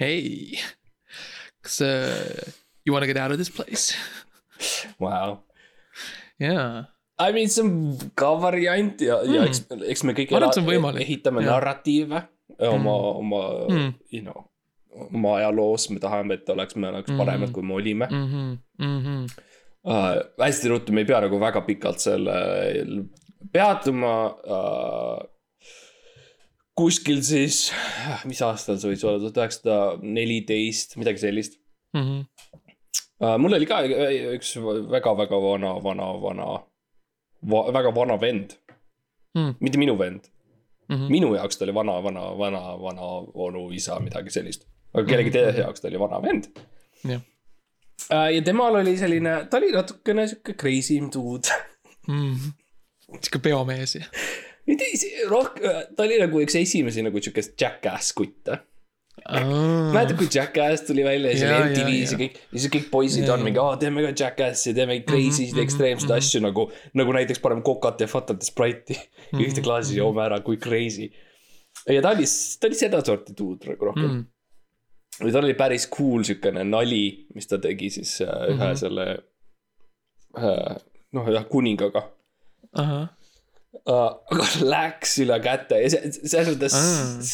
[0.00, 0.58] hei,
[1.62, 2.50] kas uh,
[2.84, 3.94] you wanna get out of this place?
[4.98, 5.38] wow..
[6.42, 6.84] jaa,
[7.18, 9.60] I mean, see on ka variant ja mm., ja eks,
[9.94, 11.04] eks me kõik Ma arvan, et see on võimalik.
[11.06, 11.52] ehitame Jah.
[11.54, 12.24] narratiive
[12.58, 13.74] oma mm., oma Mm.
[13.76, 14.44] mm., you know,
[15.10, 17.50] oma ajaloos, me tahame, et oleks, me oleks paremad Mm.
[17.50, 19.36] mm., kui me olime mhmh, mhmh,
[19.84, 20.22] uh,.
[20.44, 22.34] hästi ruttu, me ei pea nagu väga pikalt selle
[23.52, 24.14] peatuma
[24.58, 25.22] uh,.
[26.74, 27.68] kuskil siis,
[28.26, 31.58] mis aastal see võis olla, tuhat üheksasada neliteist, midagi sellist
[31.94, 32.24] mhmh,
[33.22, 33.36] uh,.
[33.38, 33.82] mul oli ka
[34.36, 34.56] üks
[34.94, 36.48] väga-väga vana, vana, vana
[37.50, 38.58] va, väga vana vend
[39.34, 39.56] Mm.
[39.58, 40.28] mitte minu vend
[40.94, 41.10] Mhm.
[41.12, 44.66] minu jaoks ta oli vana, vana, vana, vana onu isa, midagi sellist.
[44.94, 45.38] aga kellegi Mhm.
[45.38, 46.44] teise jaoks ta oli vana vend.
[47.08, 47.20] jah,
[48.34, 51.48] ja temal oli selline, ta oli natukene sihuke crazy dude.
[53.20, 54.04] sihuke peomees ja.
[55.28, 58.58] rohkem, ta oli nagu üks esimesi nagu siukest jackass kutte.
[59.24, 63.28] mäletad, kui Jackass tuli välja ja Jaa, oli MTV-s ja kõik, ja siis kõik poisid
[63.32, 66.66] on mingi, aa teeme ka Jackassi, teeme crazy sid, ekstreemseid asju nagu,
[66.98, 68.98] nagu näiteks paneme kokat ja fatat ja Sprite'i
[69.40, 71.08] ühte klaasi, joome ära, kui crazy.
[71.88, 72.28] ja ta oli,
[72.60, 74.22] ta oli sedasorti dude nagu rohkem.
[75.14, 77.04] Või tal oli päris cool siukene nali,
[77.38, 79.04] mis ta tegi siis äh, ühe selle
[80.34, 80.80] äh,.
[81.14, 82.02] noh, jah, kuningaga.
[82.74, 83.06] Ahah.
[83.86, 86.76] Aga läks üle käte ja selles mõttes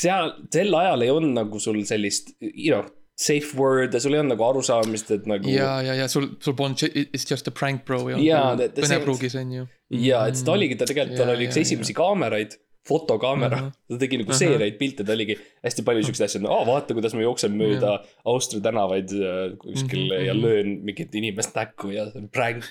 [0.01, 2.86] seal, sel ajal ei olnud nagu sul sellist, you know,
[3.20, 5.49] safe word'e, sul ei olnud nagu arusaamist, et nagu.
[5.53, 6.80] ja, ja, ja sul, sul polnud,
[7.12, 8.16] it's just a prank bro ja
[8.57, 9.66] ta- ta- see- kõnepruugis on ju.
[10.01, 12.57] ja, et ta oligi, ta tegelikult, tal oli üks esimesi kaameraid,
[12.88, 13.66] fotokaamera Ahah.
[13.70, 13.93] -huh.
[13.93, 17.20] ta tegi nagu seeriaid pilte, ta oligi hästi palju siukseid asju, aa vaata, kuidas ma
[17.26, 20.43] jooksen mööda Austria tänavaid äh, kuskil Mhm, ja mhm.
[20.43, 22.64] löön mingit inimest näkku ja see on prank.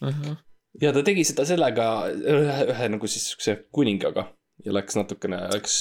[0.00, 0.36] ahah,
[0.82, 4.28] ja ta tegi seda sellega ühe, ühe nagu siis siukse kuningaga
[4.64, 5.78] ja läks natukene, läks.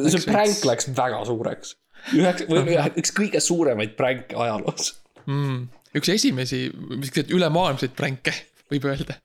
[0.00, 1.76] see veits- läks väga suureks.
[2.16, 4.94] üheks, või üks kõige suuremaid pränke ajaloos.
[5.26, 5.62] mm..
[5.96, 6.66] üks esimesi,
[7.06, 8.34] siukseid ülemaailmseid pränke,
[8.72, 9.20] võib öelda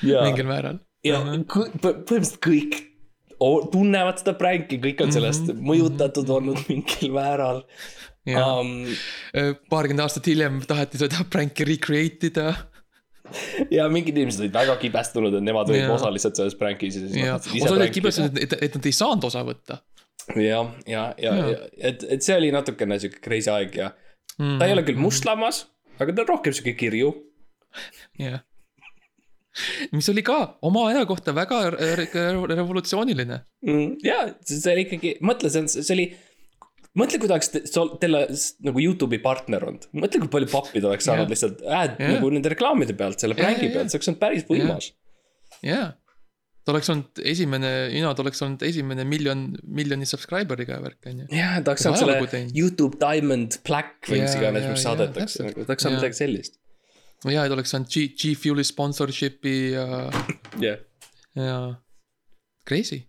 [0.00, 0.80] mingil määral.
[1.04, 2.78] ja põhimõtteliselt kõik
[3.72, 7.62] tunnevad seda pränki, kõik on sellest Mhm, mõjutatud olnud mingil määral
[8.28, 8.74] um,.
[9.72, 12.48] paarkümmend aastat hiljem taheti seda pränki recreate ida
[13.70, 17.38] ja mingid inimesed olid väga kibestunud, et nemad olid osalised selles prankis ja siis nad
[17.38, 19.80] tahtsid ise osad olid kibestunud, et, et nad ei saanud osa võtta
[20.36, 23.90] jah, ja, ja, ja et, et see oli natukene sihuke crazy aeg ja
[24.38, 24.58] mm..
[24.60, 25.64] ta ei ole küll mustlammas,
[25.98, 27.12] aga ta on rohkem sihuke kirju.
[28.20, 28.42] jah.
[29.94, 33.40] mis oli ka oma aja kohta väga re re revolutsiooniline.
[33.66, 36.10] Mm, ja see oli ikkagi, mõtle, see on, see oli.
[36.98, 37.62] mõtle, kui ta oleks te-
[38.34, 41.30] s- nagu Youtube'i partner olnud, mõtle, kui palju pappi ta oleks saanud Jah.
[41.34, 42.14] lihtsalt ad Jah.
[42.16, 44.90] nagu nende reklaamide pealt, selle Jah, prängi jah, pealt, see oleks olnud päris võimas.
[45.62, 45.92] jaa.
[46.64, 51.26] ta oleks olnud esimene, Ina, ta oleks olnud esimene miljon, miljoni subscriber'iga värk on ju.
[51.38, 52.50] jah, ta oleks Ta saanud selle.
[52.54, 55.96] Youtube Diamond Black või mis Jaa, iganes, jaa, mis jaa, saadetakse nagu, ta oleks saanud
[55.96, 56.02] Jaa.
[56.02, 56.58] midagi sellist.
[57.30, 59.86] ja, et oleks saanud G, G Fuel'i sponsorship'i ja,
[60.60, 60.78] jah,
[61.36, 61.56] ja
[62.66, 63.04] crazy.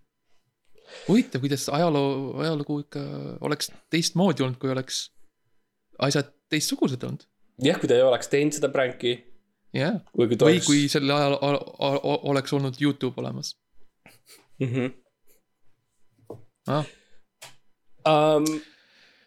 [1.08, 3.02] huvitav, kuidas ajaloo, ajalugu ikka
[3.48, 5.04] oleks teistmoodi olnud, kui oleks
[6.00, 7.26] asjad teistsugused olnud.
[7.64, 9.16] jah, kui ta ei oleks teinud seda pränki
[9.76, 10.66] jah, või oleks.
[10.68, 11.38] kui sel ajal
[12.34, 13.56] oleks olnud Youtube olemas
[14.60, 14.68] mm.
[14.68, 14.92] -hmm.
[16.68, 16.86] ah..
[18.02, 18.46] Um,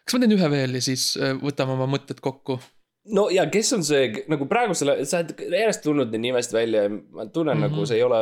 [0.03, 2.59] kas ma teen ühe veel ja siis äh, võtame oma mõtted kokku?
[3.15, 6.89] no ja kes on see nagu praegusele, sa oled järjest tulnud neid nimest välja ja
[6.89, 7.71] ma tunnen mm Mhm.
[7.71, 7.77] -hmm.
[7.77, 8.21] nagu see ei ole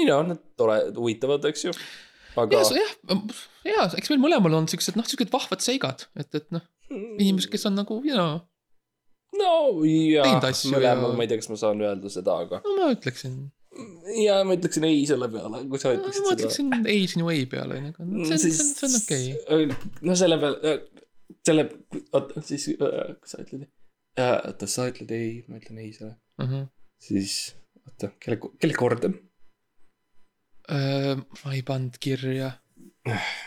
[0.00, 1.72] you know, nad tore, huvitavad, eks ju.
[2.36, 2.92] Aga ja, jah,
[3.66, 7.66] ja eks meil mõlemal on siuksed noh, siuksed vahvad seigad, et, et noh, inimesed, kes
[7.70, 8.40] on nagu you know,
[9.38, 9.54] no
[9.86, 12.92] ja asju mõlemal ja- ma ei tea, kas ma saan öelda seda, aga no ma
[12.94, 13.36] ütleksin,
[14.20, 16.38] ja ma ütleksin ei selle peale, kui sa ütleksid ma seda.
[16.38, 19.68] ütleksin ei sinu ei peale, aga no, see on, see on, see on okei okay..
[19.68, 19.92] okay..
[20.10, 20.74] no selle peale,
[21.46, 21.68] selle,
[22.12, 23.66] oota siis, kas sa ütled,
[24.26, 26.68] oota, sa ütled ei, ma ütlen ei selle, Uh -huh.
[26.96, 27.32] siis
[27.84, 29.18] oota, kelle, kelle kord on?
[30.70, 32.52] Ma ei pannud kirja.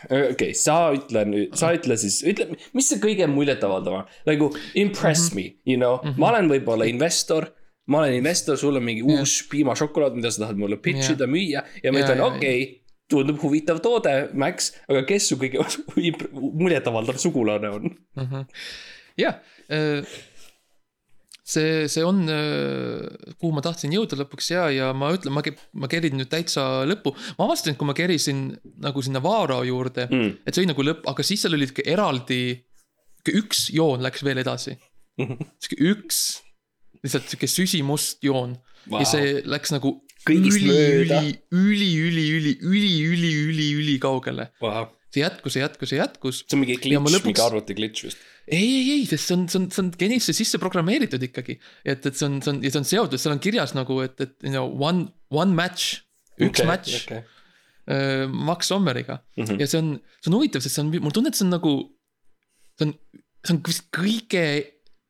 [0.10, 4.48] okei okay,, sa ütle nüüd, sa ütle siis, ütle, mis see kõige muljetavaldavam, nagu
[4.82, 5.36] impress Mhm.
[5.38, 6.18] me, you know mm, -hmm.
[6.20, 7.52] ma olen võib-olla investor.
[7.88, 9.20] ma olen investor, sul on mingi Jah.
[9.20, 13.80] uus piimašokolaad, mida sa tahad mulle pitch ida, müüa ja ma ütlen, okei tundub huvitav
[13.84, 15.60] toode, Max, aga kes su kõige
[16.64, 17.90] muljetavaldav sugulane on?
[19.18, 19.36] jah,
[21.44, 22.24] see, see on,
[23.36, 25.44] kuhu ma tahtsin jõuda lõpuks ja, ja ma ütlen, ma,
[25.84, 27.16] ma kerin nüüd täitsa lõppu.
[27.38, 28.46] ma avastasin, et kui ma kerisin
[28.84, 31.86] nagu sinna Vaaro juurde mm., et see oli nagu lõpp, aga siis seal oli ikka
[31.94, 32.42] eraldi,
[33.34, 34.78] üks joon läks veel edasi.
[35.20, 36.24] sihuke üks,
[37.04, 38.56] lihtsalt sihuke süsimust joon
[38.88, 39.04] wow.
[39.04, 41.18] ja see läks nagu Kõigist üli, üli,
[41.52, 44.54] üli, üli, üli, üli, üli, üli, üli kaugele.
[44.64, 44.94] Wow.
[45.12, 46.46] see jätkus ja jätkus ja jätkus.
[46.48, 48.24] see on mingi glitch, lõpuks- mingi arvuti glitch vist.
[48.48, 51.58] ei, ei, ei, sest see on, see on, see on genisse sisse programmeeritud ikkagi.
[51.86, 54.20] et, et see on, see on ja see on seotud, seal on kirjas nagu, et,
[54.24, 56.02] et you know one, one match,
[56.40, 57.22] üks okay, match okay.
[57.24, 57.96] okay..
[57.96, 59.44] äh, Max Sommeriga mm.
[59.44, 59.62] -hmm.
[59.64, 61.76] ja see on, see on huvitav, sest see on, mul tunne, et see on nagu,
[62.80, 62.96] see on,
[63.46, 64.46] see on vist kõige,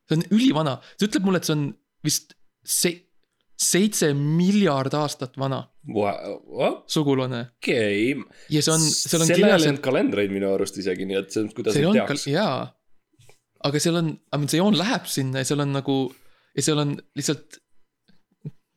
[0.08, 1.66] see on ülivana, see ütleb mulle, et see on
[2.06, 3.00] vist se-,
[3.60, 5.64] seitse miljard aastat vana
[6.90, 8.14] sugulane okei.
[8.50, 11.34] ja see on, seal on kirjas, ajal ei olnud kalendreid minu arust isegi, nii et
[11.34, 12.56] see on, kuidas seal neid on teaks jaa.
[13.64, 15.96] Aga seal on, mean see joon läheb sinna ja seal on nagu
[16.56, 17.58] ja seal on lihtsalt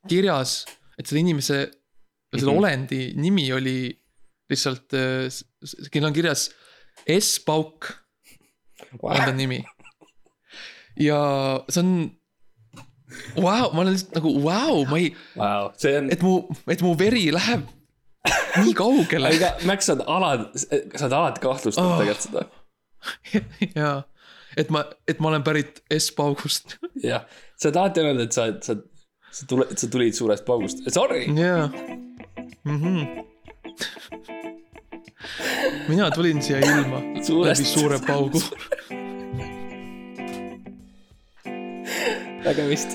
[0.08, 0.62] kirjas,
[0.98, 1.58] et selle inimese,
[2.34, 2.58] selle Mhm.
[2.62, 3.78] olendi nimi oli
[4.50, 4.88] lihtsalt,
[5.92, 6.48] kellel on kirjas
[7.20, 7.90] S-pauk
[9.04, 9.60] on ta nimi.
[11.00, 11.20] ja
[11.70, 11.92] see on,
[13.38, 15.12] vau, ma olen lihtsalt nagu vau, ma ei,
[15.78, 16.38] see on, et mu,
[16.72, 17.68] et mu veri läheb
[18.58, 20.64] nii kaugele aga Max, sa oled alati,
[20.98, 21.96] sa oled alati kahtlustanud Oh.
[21.96, 22.02] oh.
[22.02, 22.42] tegelikult seda.
[23.78, 23.92] ja,
[24.58, 26.78] et ma, et ma olen pärit S-paugust.
[27.04, 28.76] jah, sa oled alati öelnud, et sa, sa,
[29.32, 31.26] sa tuled, sa tulid suurest paugust, sorry.
[31.38, 31.70] jaa.
[32.66, 33.26] -hmm.
[35.88, 38.42] mina tulin siia ilma Suurest- läbi suure paugu.
[42.46, 42.90] nägemist.